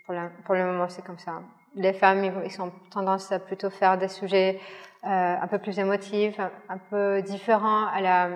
pour, 0.06 0.14
le 0.54 0.64
moment, 0.64 0.88
c'est 0.88 1.04
comme 1.04 1.18
ça. 1.18 1.42
Les 1.74 1.92
femmes, 1.92 2.24
ils, 2.24 2.62
ont 2.62 2.72
tendance 2.90 3.30
à 3.32 3.38
plutôt 3.38 3.70
faire 3.70 3.98
des 3.98 4.08
sujets 4.08 4.60
euh, 5.04 5.36
un 5.40 5.46
peu 5.48 5.58
plus 5.58 5.78
émotifs, 5.78 6.38
un, 6.68 6.78
peu 6.78 7.22
différents 7.22 7.86
à, 7.86 8.00
la, 8.00 8.30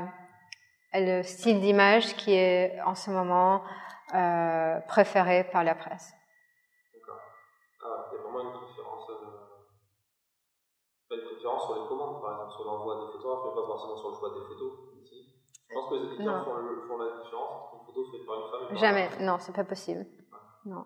à 0.92 1.00
le 1.00 1.22
style 1.22 1.60
d'image 1.60 2.14
qui 2.16 2.34
est 2.34 2.80
en 2.84 2.94
ce 2.94 3.10
moment 3.10 3.62
préféré 4.88 5.44
par 5.44 5.62
la 5.62 5.74
presse. 5.74 6.14
D'accord. 6.94 7.20
Ah, 7.84 8.08
il 8.10 8.16
y 8.16 8.18
a 8.18 8.22
vraiment 8.22 8.40
une 8.40 8.58
préférence, 8.58 9.06
sur 11.56 11.74
les 11.80 11.88
commandes, 11.88 12.20
par 12.20 12.32
exemple, 12.32 12.52
sur 12.52 12.64
l'envoi 12.64 13.06
des 13.06 13.12
photographes, 13.12 13.44
mais 13.46 13.60
pas 13.60 13.66
forcément 13.66 13.96
sur 13.96 14.08
le 14.10 14.16
choix 14.16 14.30
des 14.30 14.44
photos. 14.44 14.72
Je 15.68 15.74
pense 15.74 15.88
que 15.90 15.94
les 15.94 16.14
éditeurs 16.14 16.44
font, 16.44 16.52
font, 16.88 16.98
la 16.98 17.22
différence 17.22 17.52
entre 17.64 17.74
une 17.80 17.86
photo 17.86 18.10
faite 18.10 18.26
par 18.26 18.36
une 18.36 18.50
femme 18.50 18.60
et 18.64 18.68
par 18.68 18.78
Jamais, 18.78 19.08
non, 19.20 19.36
c'est 19.38 19.54
pas 19.54 19.64
possible. 19.64 20.06
Non. 20.64 20.84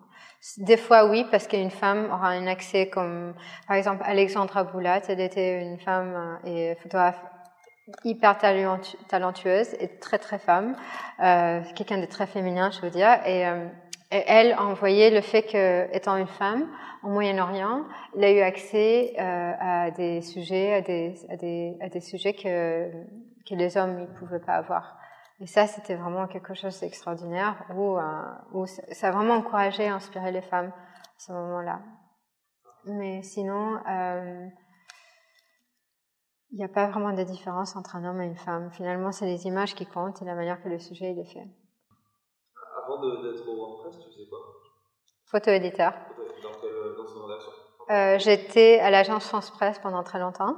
Des 0.57 0.77
fois, 0.77 1.05
oui, 1.05 1.25
parce 1.31 1.47
qu'une 1.47 1.71
femme 1.71 2.05
aura 2.05 2.29
un 2.29 2.47
accès 2.47 2.89
comme, 2.89 3.33
par 3.67 3.75
exemple, 3.75 4.03
Alexandra 4.05 4.63
Boulat, 4.63 5.01
elle 5.07 5.19
était 5.19 5.61
une 5.61 5.79
femme 5.79 6.39
euh, 6.45 6.47
et 6.47 6.75
photographe 6.75 7.19
hyper 8.03 8.37
talentueuse 9.07 9.73
et 9.79 9.99
très 9.99 10.17
très 10.17 10.39
femme, 10.39 10.75
euh, 11.21 11.61
quelqu'un 11.75 11.97
de 11.97 12.05
très 12.05 12.27
féminin, 12.27 12.71
je 12.71 12.81
veux 12.81 12.89
dire, 12.89 13.19
et, 13.25 13.45
euh, 13.45 13.67
elle 14.13 14.53
a 14.53 14.63
envoyé 14.63 15.09
le 15.09 15.21
fait 15.21 15.43
qu'étant 15.43 16.17
une 16.17 16.27
femme 16.27 16.67
au 17.03 17.09
Moyen-Orient, 17.09 17.85
elle 18.15 18.23
a 18.23 18.31
eu 18.31 18.39
accès 18.39 19.13
euh, 19.19 19.51
à 19.59 19.91
des 19.91 20.21
sujets, 20.21 20.73
à 20.73 20.81
des, 20.81 21.15
à 21.29 21.35
des, 21.35 21.77
à 21.81 21.89
des 21.89 21.99
sujets 21.99 22.33
que 22.33 22.91
que 23.45 23.55
les 23.55 23.77
hommes 23.77 23.99
ne 23.99 24.05
pouvaient 24.05 24.39
pas 24.39 24.55
avoir. 24.55 24.97
Et 25.39 25.47
ça, 25.47 25.67
c'était 25.67 25.95
vraiment 25.95 26.27
quelque 26.27 26.53
chose 26.53 26.79
d'extraordinaire 26.79 27.65
où, 27.75 27.97
euh, 27.97 28.65
ça 28.91 29.09
a 29.09 29.11
vraiment 29.11 29.35
encouragé, 29.35 29.87
inspiré 29.87 30.31
les 30.31 30.41
femmes 30.41 30.71
à 30.71 31.19
ce 31.19 31.31
moment-là. 31.33 31.81
Mais 32.85 33.21
sinon, 33.23 33.77
euh, 33.89 34.47
il 36.51 36.57
n'y 36.57 36.63
a 36.63 36.69
pas 36.69 36.87
vraiment 36.87 37.13
de 37.13 37.23
différence 37.23 37.75
entre 37.75 37.95
un 37.95 38.05
homme 38.05 38.21
et 38.21 38.25
une 38.25 38.37
femme. 38.37 38.71
Finalement, 38.71 39.11
c'est 39.11 39.25
les 39.25 39.47
images 39.47 39.73
qui 39.73 39.85
comptent 39.85 40.21
et 40.21 40.25
la 40.25 40.35
manière 40.35 40.61
que 40.61 40.69
le 40.69 40.79
sujet 40.79 41.11
est 41.11 41.33
fait. 41.33 41.47
Avant 42.85 42.99
d'être 42.99 43.47
au 43.47 43.55
WordPress, 43.55 43.99
tu 43.99 44.09
faisais 44.11 44.29
quoi 44.29 44.39
Photo-éditeur. 45.25 45.93
Dans, 46.43 46.49
quelle, 46.59 46.69
dans 46.97 47.93
euh, 47.93 48.19
J'étais 48.19 48.79
à 48.79 48.89
l'agence 48.89 49.27
France 49.27 49.51
Presse 49.51 49.79
pendant 49.79 50.03
très 50.03 50.19
longtemps. 50.19 50.55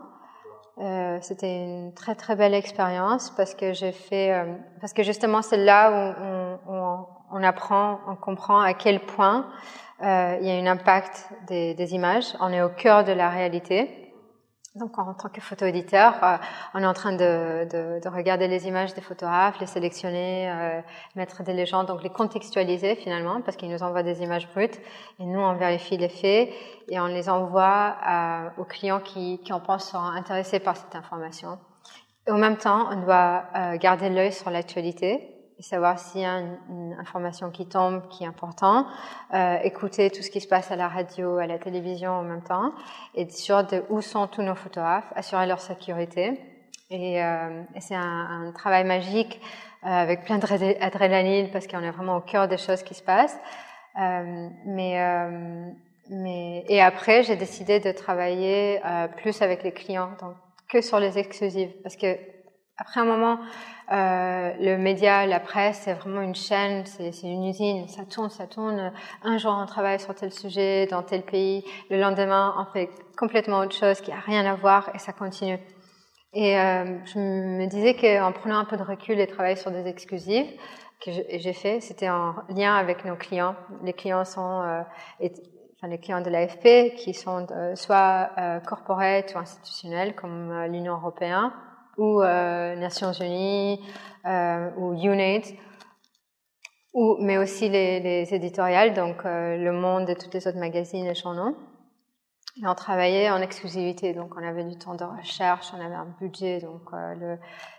Euh, 0.79 1.19
c'était 1.21 1.63
une 1.63 1.93
très 1.93 2.15
très 2.15 2.35
belle 2.35 2.53
expérience 2.53 3.31
parce 3.38 3.53
que 3.55 3.73
j'ai 3.73 3.93
fait, 3.93 4.33
euh, 4.33 4.55
parce 4.81 4.91
que 4.91 5.03
justement 5.03 5.41
c'est 5.41 5.57
là 5.57 5.89
où 5.89 6.69
on, 6.69 6.73
on, 6.73 7.05
on, 7.31 7.43
apprend, 7.43 8.01
on 8.07 8.15
comprend 8.17 8.59
à 8.59 8.73
quel 8.73 8.99
point 8.99 9.49
il 10.01 10.05
y 10.41 10.51
a 10.51 10.55
un 10.55 10.67
impact 10.67 11.29
des, 11.47 11.73
des, 11.73 11.93
images. 11.93 12.35
On 12.41 12.51
est 12.51 12.61
au 12.61 12.69
cœur 12.69 13.05
de 13.05 13.13
la 13.13 13.29
réalité. 13.29 14.04
Donc, 14.75 14.99
en 14.99 15.13
tant 15.13 15.29
que 15.29 15.39
photo-éditeur, 15.39 16.21
euh, 16.21 16.35
on 16.73 16.83
est 16.83 16.85
en 16.85 16.93
train 16.93 17.13
de, 17.13 17.63
de, 17.63 18.01
de, 18.03 18.09
regarder 18.09 18.49
les 18.49 18.67
images 18.67 18.93
des 18.93 18.99
photographes, 18.99 19.57
les 19.61 19.67
sélectionner, 19.67 20.51
euh, 20.51 20.81
mettre 21.15 21.43
des 21.43 21.53
légendes, 21.53 21.88
donc 21.88 22.03
les 22.03 22.09
contextualiser 22.09 22.95
finalement, 22.95 23.39
parce 23.39 23.55
qu'ils 23.55 23.69
nous 23.69 23.83
envoient 23.83 24.03
des 24.03 24.21
images 24.21 24.49
brutes, 24.49 24.77
et 25.19 25.25
nous, 25.25 25.39
on 25.39 25.53
vérifie 25.53 25.95
les 25.95 26.09
faits, 26.09 26.49
et 26.89 26.99
on 26.99 27.05
les 27.05 27.29
envoie 27.29 27.95
euh, 28.05 28.49
aux 28.57 28.65
clients 28.65 28.99
qui, 28.99 29.39
qui 29.45 29.53
en 29.53 29.61
pensent 29.61 29.91
seront 29.91 30.03
intéressés 30.03 30.59
par 30.59 30.75
cette 30.75 30.95
information. 30.95 31.57
Et 32.27 32.31
au 32.31 32.38
même 32.38 32.57
temps, 32.57 32.89
on 32.91 33.01
doit 33.01 33.43
garder 33.75 34.09
l'œil 34.09 34.33
sur 34.33 34.49
l'actualité, 34.49 35.35
et 35.57 35.63
savoir 35.63 35.99
s'il 35.99 36.21
y 36.21 36.25
a 36.25 36.39
une, 36.39 36.95
information 36.99 37.51
qui 37.51 37.67
tombe 37.67 38.07
qui 38.09 38.23
est 38.23 38.27
importante, 38.27 38.87
euh, 39.33 39.57
écouter 39.63 40.09
tout 40.09 40.21
ce 40.21 40.29
qui 40.29 40.41
se 40.41 40.47
passe 40.47 40.71
à 40.71 40.75
la 40.75 40.87
radio, 40.87 41.37
à 41.37 41.47
la 41.47 41.59
télévision 41.59 42.11
en 42.11 42.23
même 42.23 42.43
temps, 42.43 42.73
et 43.13 43.23
être 43.23 43.33
sûr 43.33 43.63
de 43.63 43.83
où 43.89 44.01
sont 44.01 44.27
tous 44.27 44.41
nos 44.41 44.55
photographes, 44.55 45.11
assurer 45.15 45.45
leur 45.45 45.59
sécurité. 45.59 46.39
Et, 46.89 47.23
euh, 47.23 47.63
et 47.73 47.81
c'est 47.81 47.95
un, 47.95 48.47
un, 48.47 48.51
travail 48.51 48.83
magique 48.83 49.41
euh, 49.83 49.87
avec 49.87 50.23
plein 50.23 50.37
d'adrénaline 50.37 51.49
parce 51.51 51.67
qu'on 51.67 51.81
est 51.81 51.91
vraiment 51.91 52.17
au 52.17 52.21
cœur 52.21 52.47
des 52.47 52.57
choses 52.57 52.83
qui 52.83 52.93
se 52.93 53.03
passent. 53.03 53.39
Euh, 53.99 54.49
mais, 54.65 55.01
euh, 55.01 55.71
mais 56.09 56.65
et 56.67 56.81
après, 56.81 57.23
j'ai 57.23 57.35
décidé 57.35 57.79
de 57.79 57.91
travailler 57.91 58.81
euh, 58.85 59.07
plus 59.07 59.41
avec 59.41 59.63
les 59.63 59.71
clients, 59.71 60.11
donc 60.19 60.35
que 60.67 60.81
sur 60.81 60.99
les 60.99 61.17
exclusives, 61.17 61.71
parce 61.83 61.95
que 61.95 62.17
après 62.77 62.99
un 62.99 63.05
moment, 63.05 63.39
euh, 63.91 64.51
le 64.59 64.77
média, 64.77 65.25
la 65.25 65.39
presse, 65.39 65.81
c'est 65.83 65.93
vraiment 65.93 66.21
une 66.21 66.35
chaîne, 66.35 66.85
c'est 66.85 67.11
une 67.23 67.45
usine, 67.45 67.88
ça 67.88 68.05
tourne, 68.05 68.29
ça 68.29 68.47
tourne. 68.47 68.91
Un 69.23 69.38
jour, 69.38 69.55
on 69.57 69.65
travaille 69.65 69.99
sur 69.99 70.13
tel 70.13 70.31
sujet 70.31 70.85
dans 70.88 71.03
tel 71.03 71.23
pays, 71.23 71.63
le 71.89 71.99
lendemain, 71.99 72.53
on 72.57 72.71
fait 72.73 72.89
complètement 73.17 73.59
autre 73.59 73.75
chose 73.75 74.01
qui 74.01 74.11
a 74.11 74.19
rien 74.19 74.45
à 74.45 74.55
voir 74.55 74.89
et 74.93 74.99
ça 74.99 75.13
continue. 75.13 75.59
Et 76.33 76.59
euh, 76.59 76.97
je 77.05 77.17
me 77.17 77.65
disais 77.67 77.93
qu'en 77.95 78.33
prenant 78.33 78.57
un 78.57 78.65
peu 78.65 78.75
de 78.75 78.83
recul 78.83 79.19
et 79.21 79.27
travailler 79.27 79.55
sur 79.55 79.71
des 79.71 79.88
exclusives, 79.88 80.47
que 81.01 81.11
j'ai 81.11 81.53
fait, 81.53 81.79
c'était 81.81 82.09
en 82.09 82.35
lien 82.49 82.75
avec 82.75 83.05
nos 83.05 83.15
clients. 83.15 83.55
Les 83.83 83.93
clients 83.93 84.25
sont, 84.25 84.61
euh, 84.61 84.81
enfin 85.21 85.88
les 85.88 85.99
clients 85.99 86.21
de 86.21 86.29
l'AFP, 86.29 86.95
qui 86.95 87.13
sont 87.13 87.47
euh, 87.51 87.75
soit 87.75 88.31
euh, 88.38 88.59
corporate 88.59 89.33
ou 89.35 89.39
institutionnels, 89.39 90.15
comme 90.15 90.51
euh, 90.51 90.67
l'Union 90.67 90.95
européenne, 90.95 91.51
ou 91.97 92.21
euh, 92.21 92.75
Nations 92.75 93.13
Unies 93.13 93.79
euh, 94.25 94.69
ou 94.77 94.93
UNAID, 94.93 95.45
ou, 96.93 97.17
mais 97.19 97.38
aussi 97.38 97.69
les, 97.69 97.99
les 97.99 98.34
éditoriales, 98.34 98.93
donc 98.93 99.25
euh, 99.25 99.58
Le 99.58 99.71
Monde 99.71 100.10
et 100.10 100.15
toutes 100.15 100.34
les 100.34 100.47
autres 100.47 100.60
magazines 100.60 101.05
et 101.05 101.15
journaux. 101.15 101.55
Et 102.62 102.67
on 102.67 102.75
travaillait 102.75 103.29
en 103.29 103.41
exclusivité, 103.41 104.13
donc 104.13 104.34
on 104.38 104.47
avait 104.47 104.63
du 104.63 104.77
temps 104.77 104.95
de 104.95 105.03
recherche, 105.03 105.71
on 105.73 105.86
avait 105.86 105.95
un 105.95 106.15
budget, 106.21 106.62
donc 106.62 106.84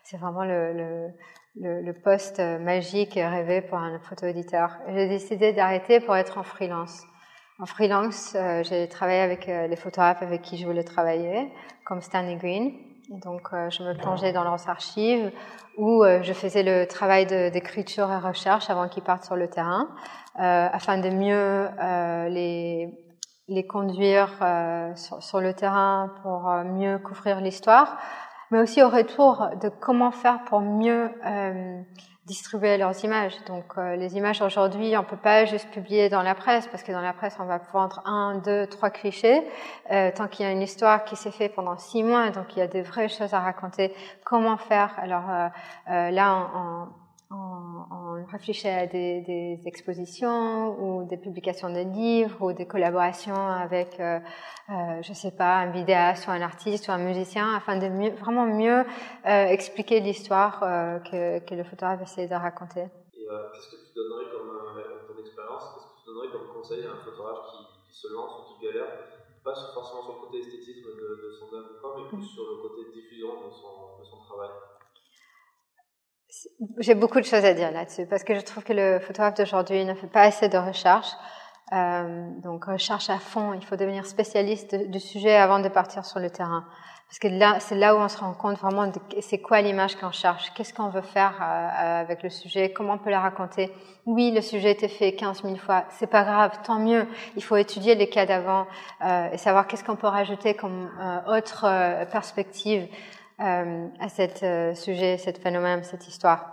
c'est 0.02 0.18
vraiment 0.18 0.44
le, 0.44 1.08
le, 1.54 1.92
poste 1.94 2.40
magique 2.40 3.16
et 3.16 3.26
rêvé 3.26 3.62
pour 3.62 3.78
un 3.78 3.98
photo-éditeur. 4.00 4.76
J'ai 4.88 5.08
décidé 5.08 5.54
d'arrêter 5.54 6.00
pour 6.00 6.14
être 6.14 6.36
en 6.36 6.42
freelance. 6.42 7.04
En 7.58 7.64
freelance, 7.64 8.36
j'ai 8.64 8.86
travaillé 8.86 9.20
avec 9.20 9.46
les 9.46 9.76
photographes 9.76 10.20
avec 10.20 10.42
qui 10.42 10.58
je 10.58 10.66
voulais 10.66 10.84
travailler, 10.84 11.50
comme 11.86 12.02
Stanley 12.02 12.36
Green. 12.36 12.74
Donc, 13.08 13.48
je 13.52 13.82
me 13.82 13.94
plongeais 13.94 14.32
dans 14.32 14.44
leurs 14.44 14.68
archives 14.68 15.30
où 15.78 16.04
je 16.22 16.32
faisais 16.32 16.62
le 16.62 16.86
travail 16.86 17.26
d'écriture 17.26 18.10
et 18.10 18.18
recherche 18.18 18.68
avant 18.68 18.88
qu'ils 18.88 19.02
partent 19.02 19.24
sur 19.24 19.36
le 19.36 19.48
terrain, 19.48 19.88
afin 20.34 20.98
de 20.98 21.10
mieux 21.10 21.68
les 22.28 23.06
les 23.48 23.66
conduire 23.66 24.38
euh, 24.42 24.94
sur, 24.96 25.22
sur, 25.22 25.40
le 25.40 25.54
terrain 25.54 26.12
pour 26.22 26.48
euh, 26.48 26.64
mieux 26.64 26.98
couvrir 26.98 27.40
l'histoire, 27.40 27.96
mais 28.50 28.58
aussi 28.60 28.82
au 28.82 28.88
retour 28.88 29.48
de 29.60 29.68
comment 29.68 30.10
faire 30.10 30.42
pour 30.44 30.60
mieux 30.60 31.10
euh, 31.24 31.80
distribuer 32.26 32.76
leurs 32.76 33.04
images. 33.04 33.34
Donc 33.46 33.64
euh, 33.78 33.96
les 33.96 34.16
images 34.16 34.42
aujourd'hui, 34.42 34.96
on 34.96 35.04
peut 35.04 35.16
pas 35.16 35.44
juste 35.44 35.70
publier 35.70 36.08
dans 36.08 36.22
la 36.22 36.34
presse 36.34 36.66
parce 36.66 36.82
que 36.82 36.92
dans 36.92 37.00
la 37.00 37.12
presse 37.12 37.36
on 37.38 37.44
va 37.44 37.58
vendre 37.72 38.02
un, 38.04 38.36
deux, 38.44 38.66
trois 38.66 38.90
clichés. 38.90 39.42
Euh, 39.90 40.10
tant 40.14 40.26
qu'il 40.28 40.44
y 40.44 40.48
a 40.48 40.52
une 40.52 40.62
histoire 40.62 41.04
qui 41.04 41.16
s'est 41.16 41.30
faite 41.30 41.54
pendant 41.54 41.78
six 41.78 42.02
mois, 42.02 42.30
donc 42.30 42.56
il 42.56 42.58
y 42.58 42.62
a 42.62 42.66
des 42.66 42.82
vraies 42.82 43.08
choses 43.08 43.32
à 43.32 43.40
raconter. 43.40 43.94
Comment 44.24 44.56
faire? 44.56 44.94
Alors 44.98 45.50
là, 45.86 46.50
on 46.54 46.58
on, 46.58 46.88
réfléchit 48.30 48.68
à 48.68 48.86
des, 48.86 49.20
des, 49.22 49.60
expositions 49.66 50.76
ou 50.80 51.04
des 51.04 51.16
publications 51.16 51.70
de 51.70 51.80
livres 51.80 52.40
ou 52.42 52.52
des 52.52 52.66
collaborations 52.66 53.46
avec, 53.48 53.98
euh, 54.00 54.18
euh, 54.70 55.02
je 55.02 55.12
sais 55.12 55.30
pas, 55.30 55.56
un 55.56 55.70
vidéaste 55.70 56.26
ou 56.26 56.30
un 56.30 56.40
artiste 56.40 56.88
ou 56.88 56.92
un 56.92 56.98
musicien 56.98 57.54
afin 57.54 57.78
de 57.78 57.88
mieux, 57.88 58.10
vraiment 58.10 58.46
mieux 58.46 58.84
euh, 59.26 59.46
expliquer 59.46 60.00
l'histoire 60.00 60.62
euh, 60.62 60.98
que, 61.00 61.38
que, 61.40 61.54
le 61.54 61.64
photographe 61.64 62.02
essaie 62.02 62.28
de 62.28 62.34
raconter. 62.34 62.86
Et 63.14 63.26
euh, 63.28 63.50
qu'est-ce 63.52 63.70
que 63.70 63.76
tu 63.76 63.94
donnerais 63.94 64.30
comme 64.30 64.50
ton 65.08 65.20
expérience 65.20 65.64
Qu'est-ce 65.74 65.86
que 65.86 65.98
tu 66.00 66.06
donnerais 66.06 66.32
comme 66.32 66.48
conseil 66.54 66.84
à 66.86 66.92
un 66.92 67.04
photographe 67.04 67.46
qui, 67.50 67.92
qui, 67.92 68.00
se 68.00 68.12
lance 68.12 68.32
ou 68.38 68.54
qui 68.54 68.66
galère? 68.66 68.86
Pas 69.44 69.54
forcément 69.54 70.02
sur 70.02 70.14
le 70.14 70.20
côté 70.26 70.38
esthétisme 70.38 70.90
de, 70.90 71.08
de 71.22 71.30
son 71.30 71.54
œuvre, 71.54 71.68
mais 71.98 72.08
plus 72.08 72.18
mm. 72.18 72.22
sur 72.22 72.42
le 72.42 72.62
côté 72.62 72.82
de 72.86 73.50
son, 73.50 73.98
de 73.98 74.04
son 74.04 74.18
travail 74.26 74.50
j'ai 76.78 76.94
beaucoup 76.94 77.20
de 77.20 77.24
choses 77.24 77.44
à 77.44 77.54
dire 77.54 77.70
là-dessus 77.70 78.06
parce 78.06 78.24
que 78.24 78.34
je 78.34 78.40
trouve 78.40 78.64
que 78.64 78.72
le 78.72 78.98
photographe 79.00 79.34
d'aujourd'hui 79.34 79.84
ne 79.84 79.94
fait 79.94 80.06
pas 80.06 80.22
assez 80.22 80.48
de 80.48 80.58
recherche. 80.58 81.10
Euh, 81.72 82.28
donc 82.42 82.66
recherche 82.66 83.10
à 83.10 83.18
fond, 83.18 83.52
il 83.52 83.64
faut 83.64 83.76
devenir 83.76 84.06
spécialiste 84.06 84.74
du 84.74 85.00
sujet 85.00 85.34
avant 85.34 85.58
de 85.58 85.68
partir 85.68 86.04
sur 86.04 86.20
le 86.20 86.30
terrain. 86.30 86.64
Parce 87.08 87.20
que 87.20 87.28
là, 87.28 87.60
c'est 87.60 87.76
là 87.76 87.94
où 87.94 87.98
on 87.98 88.08
se 88.08 88.18
rend 88.18 88.34
compte 88.34 88.58
vraiment 88.58 88.88
de 88.88 88.98
c'est 89.20 89.38
quoi 89.38 89.60
l'image 89.60 89.94
qu'on 89.94 90.10
cherche, 90.10 90.52
qu'est-ce 90.54 90.74
qu'on 90.74 90.88
veut 90.88 91.02
faire 91.02 91.34
euh, 91.40 91.44
euh, 91.44 92.00
avec 92.00 92.24
le 92.24 92.30
sujet, 92.30 92.72
comment 92.72 92.94
on 92.94 92.98
peut 92.98 93.10
la 93.10 93.20
raconter. 93.20 93.72
Oui, 94.06 94.32
le 94.32 94.40
sujet 94.40 94.72
était 94.72 94.88
fait 94.88 95.12
15 95.12 95.42
000 95.42 95.56
fois, 95.56 95.84
c'est 95.90 96.08
pas 96.08 96.24
grave, 96.24 96.58
tant 96.64 96.80
mieux. 96.80 97.06
Il 97.36 97.44
faut 97.44 97.56
étudier 97.56 97.94
les 97.94 98.08
cas 98.08 98.26
d'avant 98.26 98.66
euh, 99.04 99.30
et 99.30 99.38
savoir 99.38 99.68
qu'est-ce 99.68 99.84
qu'on 99.84 99.94
peut 99.94 100.08
rajouter 100.08 100.54
comme 100.54 100.90
euh, 101.00 101.38
autre 101.38 101.64
perspective 102.10 102.88
euh, 103.40 103.88
à 104.00 104.08
cet 104.08 104.42
euh, 104.42 104.74
sujet, 104.74 105.18
cet 105.18 105.42
phénomène, 105.42 105.82
cette 105.82 106.08
histoire. 106.08 106.52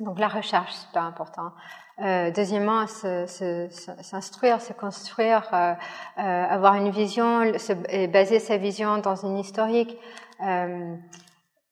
Donc 0.00 0.18
la 0.18 0.28
recherche, 0.28 0.72
c'est 0.72 0.92
pas 0.92 1.02
important. 1.02 1.52
Euh, 2.00 2.30
deuxièmement, 2.30 2.86
s'instruire, 2.86 4.60
se, 4.60 4.68
se, 4.68 4.72
construire, 4.72 5.48
euh, 5.52 5.74
euh, 6.18 6.44
avoir 6.48 6.74
une 6.74 6.90
vision 6.90 7.56
se, 7.58 7.72
et 7.90 8.06
baser 8.08 8.38
sa 8.38 8.56
vision 8.56 8.98
dans 8.98 9.16
une 9.16 9.38
historique. 9.38 9.96
Euh, 10.44 10.96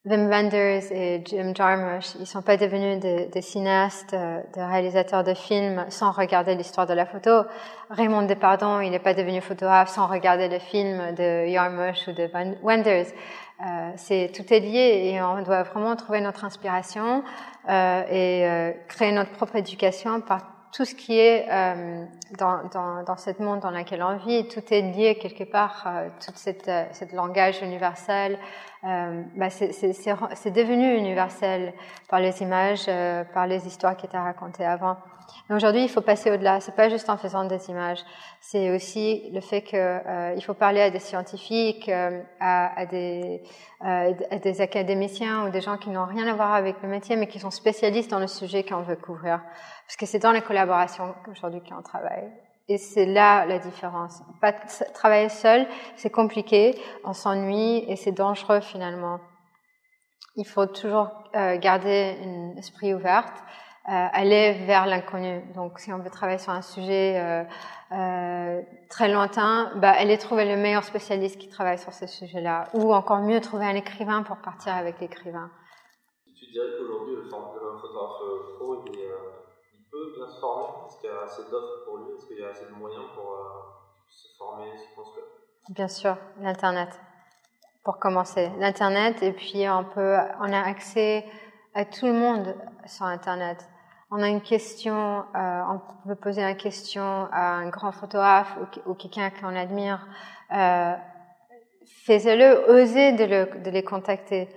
Wim 0.05 0.29
Wenders 0.29 0.91
et 0.91 1.21
Jim 1.25 1.53
Jarmusch, 1.55 2.15
ils 2.19 2.25
sont 2.25 2.41
pas 2.41 2.57
devenus 2.57 2.99
des, 2.99 3.27
des 3.27 3.41
cinéastes, 3.41 4.15
des 4.15 4.63
réalisateurs 4.63 5.23
de 5.23 5.35
films 5.35 5.85
sans 5.89 6.11
regarder 6.11 6.55
l'histoire 6.55 6.87
de 6.87 6.93
la 6.95 7.05
photo. 7.05 7.43
Raymond 7.91 8.23
Depardon, 8.23 8.79
il 8.79 8.89
n'est 8.89 8.99
pas 8.99 9.13
devenu 9.13 9.41
photographe 9.41 9.89
sans 9.89 10.07
regarder 10.07 10.47
le 10.49 10.57
film 10.57 11.13
de 11.13 11.45
Jarmusch 11.45 12.07
ou 12.07 12.13
de 12.13 12.27
Wenders. 12.63 13.13
Euh, 13.61 13.91
c'est 13.95 14.31
tout 14.33 14.51
est 14.51 14.59
lié 14.59 15.11
et 15.11 15.21
on 15.21 15.43
doit 15.43 15.61
vraiment 15.63 15.95
trouver 15.95 16.19
notre 16.19 16.45
inspiration 16.45 17.23
euh, 17.69 18.03
et 18.09 18.47
euh, 18.47 18.71
créer 18.87 19.11
notre 19.11 19.31
propre 19.31 19.55
éducation 19.55 20.19
par 20.19 20.41
tout 20.71 20.85
ce 20.85 20.95
qui 20.95 21.19
est 21.19 21.45
euh, 21.51 22.05
dans, 22.39 22.63
dans, 22.73 23.03
dans 23.03 23.17
ce 23.17 23.29
monde 23.39 23.59
dans 23.59 23.69
lequel 23.69 24.01
on 24.01 24.17
vit. 24.17 24.47
Tout 24.47 24.63
est 24.71 24.81
lié 24.81 25.15
quelque 25.15 25.43
part, 25.43 25.83
euh, 25.85 26.07
tout 26.25 26.31
cette, 26.33 26.71
cette 26.93 27.11
langage 27.11 27.61
universel. 27.61 28.39
Bah 28.83 29.49
c'est 29.49 30.51
devenu 30.51 30.95
universel 30.97 31.73
par 32.09 32.19
les 32.19 32.41
images, 32.41 32.89
par 33.33 33.45
les 33.45 33.67
histoires 33.67 33.95
qui 33.95 34.07
étaient 34.07 34.17
racontées 34.17 34.65
avant. 34.65 34.97
Mais 35.49 35.55
aujourd'hui, 35.55 35.83
il 35.83 35.89
faut 35.89 36.01
passer 36.01 36.31
au-delà. 36.31 36.59
C'est 36.59 36.75
pas 36.75 36.89
juste 36.89 37.09
en 37.09 37.17
faisant 37.17 37.45
des 37.45 37.69
images. 37.69 37.99
C'est 38.39 38.73
aussi 38.73 39.29
le 39.31 39.41
fait 39.41 39.61
qu'il 39.61 39.79
euh, 39.79 40.39
faut 40.41 40.53
parler 40.53 40.81
à 40.81 40.89
des 40.89 40.99
scientifiques, 40.99 41.89
euh, 41.89 42.21
à, 42.39 42.79
à, 42.79 42.85
des, 42.85 43.41
euh, 43.83 44.13
à, 44.29 44.37
des, 44.37 44.61
académiciens 44.61 45.45
ou 45.45 45.49
des 45.49 45.61
gens 45.61 45.77
qui 45.77 45.89
n'ont 45.89 46.05
rien 46.05 46.27
à 46.27 46.33
voir 46.33 46.53
avec 46.53 46.81
le 46.81 46.89
métier, 46.89 47.15
mais 47.15 47.27
qui 47.27 47.39
sont 47.39 47.51
spécialistes 47.51 48.11
dans 48.11 48.19
le 48.19 48.27
sujet 48.27 48.63
qu'on 48.63 48.81
veut 48.81 48.95
couvrir. 48.95 49.41
Parce 49.85 49.97
que 49.97 50.05
c'est 50.05 50.19
dans 50.19 50.31
la 50.31 50.41
collaboration 50.41 51.13
aujourd'hui 51.29 51.61
qu'on 51.61 51.81
travaille. 51.81 52.29
Et 52.71 52.77
c'est 52.77 53.05
là 53.05 53.45
la 53.45 53.59
différence. 53.59 54.21
Pas 54.39 54.53
travailler 54.53 55.27
seul, 55.27 55.67
c'est 55.97 56.09
compliqué, 56.09 56.79
on 57.03 57.11
s'ennuie 57.11 57.83
et 57.89 57.97
c'est 57.97 58.13
dangereux 58.13 58.61
finalement. 58.61 59.19
Il 60.37 60.47
faut 60.47 60.67
toujours 60.67 61.09
euh, 61.35 61.57
garder 61.57 62.17
un 62.23 62.55
esprit 62.57 62.93
ouvert 62.93 63.25
euh, 63.89 64.07
aller 64.13 64.53
vers 64.67 64.85
l'inconnu. 64.85 65.41
Donc, 65.55 65.79
si 65.79 65.91
on 65.91 65.97
veut 65.97 66.11
travailler 66.11 66.37
sur 66.37 66.51
un 66.51 66.61
sujet 66.61 67.43
euh, 67.91 68.61
très 68.91 69.11
lointain, 69.11 69.71
bah, 69.77 69.89
aller 69.89 70.19
trouver 70.19 70.45
le 70.45 70.55
meilleur 70.55 70.83
spécialiste 70.83 71.39
qui 71.39 71.49
travaille 71.49 71.79
sur 71.79 71.91
ce 71.91 72.05
sujet-là, 72.05 72.67
ou 72.75 72.93
encore 72.93 73.21
mieux 73.21 73.41
trouver 73.41 73.65
un 73.65 73.73
écrivain 73.73 74.21
pour 74.21 74.37
partir 74.37 74.75
avec 74.75 74.99
l'écrivain. 74.99 75.49
Tu 76.39 76.51
dirais 76.51 76.67
qu'aujourd'hui, 76.77 77.15
le, 77.15 77.23
photographe 77.23 78.21
pro, 78.59 78.85
il, 78.85 78.99
peut 80.05 80.15
bien 80.15 80.27
se 80.27 80.39
former 80.39 80.87
Est-ce 80.87 80.99
qu'il 80.99 81.09
y 81.09 81.13
a 81.13 81.21
assez 81.21 81.43
d'offres 81.49 81.85
pour 81.85 81.97
lui 81.97 82.13
Est-ce 82.15 82.25
qu'il 82.27 82.39
y 82.39 82.43
a 82.43 82.49
assez 82.49 82.65
de 82.65 82.71
moyens 82.71 83.05
pour 83.15 83.35
se 84.09 84.37
former, 84.37 84.77
se 84.77 84.95
construire 84.95 85.25
Bien 85.69 85.87
sûr, 85.87 86.17
l'internet. 86.39 86.99
Pour 87.83 87.97
commencer, 87.97 88.51
l'internet, 88.59 89.23
et 89.23 89.31
puis 89.31 89.67
on 89.69 89.83
peut, 89.83 90.17
on 90.39 90.53
a 90.53 90.61
accès 90.61 91.25
à 91.73 91.85
tout 91.85 92.05
le 92.05 92.13
monde 92.13 92.55
sur 92.85 93.05
Internet 93.05 93.67
on 94.11 94.21
a 94.21 94.27
une 94.27 94.41
question, 94.41 95.23
euh, 95.35 95.61
on 95.69 96.07
peut 96.07 96.15
poser 96.15 96.43
une 96.43 96.57
question 96.57 97.29
à 97.31 97.53
un 97.53 97.69
grand 97.69 97.93
photographe 97.93 98.57
ou, 98.85 98.93
quelqu'un 98.93 99.29
qu'on 99.29 99.55
admire, 99.55 100.05
euh, 100.53 100.93
faites-le, 102.05 102.69
osez 102.69 103.13
de, 103.13 103.23
le, 103.23 103.63
de, 103.63 103.69
les 103.69 103.83
contacter. 103.83 104.49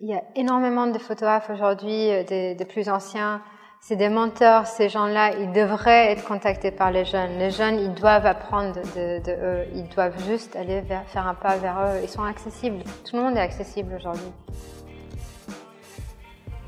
Il 0.00 0.08
y 0.08 0.14
a 0.14 0.22
énormément 0.34 0.86
de 0.86 0.98
photographes 0.98 1.50
aujourd'hui, 1.50 2.10
euh, 2.10 2.24
des, 2.24 2.64
plus 2.64 2.88
anciens, 2.88 3.42
c'est 3.86 3.96
des 3.96 4.08
menteurs, 4.08 4.66
ces 4.66 4.88
gens-là, 4.88 5.34
ils 5.38 5.52
devraient 5.52 6.10
être 6.10 6.24
contactés 6.24 6.70
par 6.70 6.90
les 6.90 7.04
jeunes. 7.04 7.38
Les 7.38 7.50
jeunes, 7.50 7.78
ils 7.78 7.92
doivent 7.92 8.24
apprendre 8.24 8.72
de, 8.96 9.30
eux, 9.30 9.64
ils 9.74 9.86
doivent 9.94 10.16
juste 10.26 10.56
aller 10.56 10.82
faire 11.12 11.28
un 11.28 11.34
pas 11.34 11.58
vers 11.58 11.76
eux. 11.80 12.00
Ils 12.02 12.08
sont 12.08 12.22
accessibles, 12.22 12.78
tout 13.04 13.16
le 13.16 13.22
monde 13.22 13.36
est 13.36 13.40
accessible 13.40 13.92
aujourd'hui. 13.94 14.24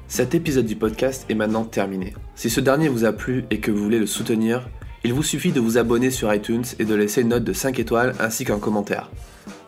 Cet 0.08 0.34
épisode 0.34 0.66
du 0.66 0.76
podcast 0.76 1.24
est 1.30 1.34
maintenant 1.34 1.64
terminé. 1.64 2.12
Si 2.34 2.50
ce 2.50 2.60
dernier 2.60 2.88
vous 2.88 3.06
a 3.06 3.14
plu 3.14 3.46
et 3.50 3.60
que 3.60 3.70
vous 3.70 3.82
voulez 3.82 3.98
le 3.98 4.06
soutenir, 4.06 4.68
il 5.02 5.14
vous 5.14 5.22
suffit 5.22 5.52
de 5.52 5.60
vous 5.60 5.78
abonner 5.78 6.10
sur 6.10 6.32
iTunes 6.34 6.64
et 6.78 6.84
de 6.84 6.94
laisser 6.94 7.22
une 7.22 7.28
note 7.28 7.44
de 7.44 7.54
5 7.54 7.78
étoiles 7.78 8.14
ainsi 8.20 8.44
qu'un 8.44 8.58
commentaire. 8.58 9.10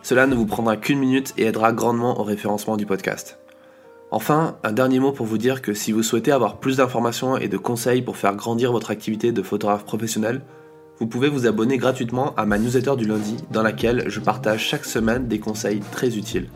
Cela 0.03 0.27
ne 0.27 0.35
vous 0.35 0.45
prendra 0.45 0.77
qu'une 0.77 0.99
minute 0.99 1.33
et 1.35 1.45
aidera 1.45 1.73
grandement 1.73 2.19
au 2.19 2.23
référencement 2.23 2.77
du 2.77 2.85
podcast. 2.85 3.39
Enfin, 4.11 4.57
un 4.63 4.71
dernier 4.71 4.99
mot 4.99 5.11
pour 5.11 5.27
vous 5.27 5.37
dire 5.37 5.61
que 5.61 5.73
si 5.73 5.91
vous 5.91 6.01
souhaitez 6.01 6.31
avoir 6.31 6.57
plus 6.57 6.77
d'informations 6.77 7.37
et 7.37 7.47
de 7.47 7.57
conseils 7.57 8.01
pour 8.01 8.17
faire 8.17 8.35
grandir 8.35 8.71
votre 8.71 8.89
activité 8.89 9.31
de 9.31 9.43
photographe 9.43 9.85
professionnel, 9.85 10.41
vous 10.99 11.07
pouvez 11.07 11.29
vous 11.29 11.45
abonner 11.45 11.77
gratuitement 11.77 12.33
à 12.35 12.45
ma 12.45 12.57
newsletter 12.57 12.95
du 12.97 13.05
lundi 13.05 13.37
dans 13.51 13.61
laquelle 13.61 14.05
je 14.07 14.19
partage 14.19 14.61
chaque 14.61 14.85
semaine 14.85 15.27
des 15.27 15.39
conseils 15.39 15.79
très 15.91 16.17
utiles. 16.17 16.49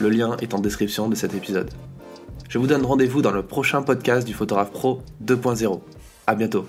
Le 0.00 0.10
lien 0.10 0.36
est 0.40 0.52
en 0.52 0.58
description 0.58 1.08
de 1.08 1.14
cet 1.14 1.34
épisode. 1.34 1.70
Je 2.48 2.58
vous 2.58 2.66
donne 2.66 2.84
rendez-vous 2.84 3.22
dans 3.22 3.30
le 3.30 3.42
prochain 3.42 3.82
podcast 3.82 4.26
du 4.26 4.34
Photographe 4.34 4.72
Pro 4.72 5.02
2.0. 5.24 5.80
À 6.26 6.34
bientôt. 6.34 6.66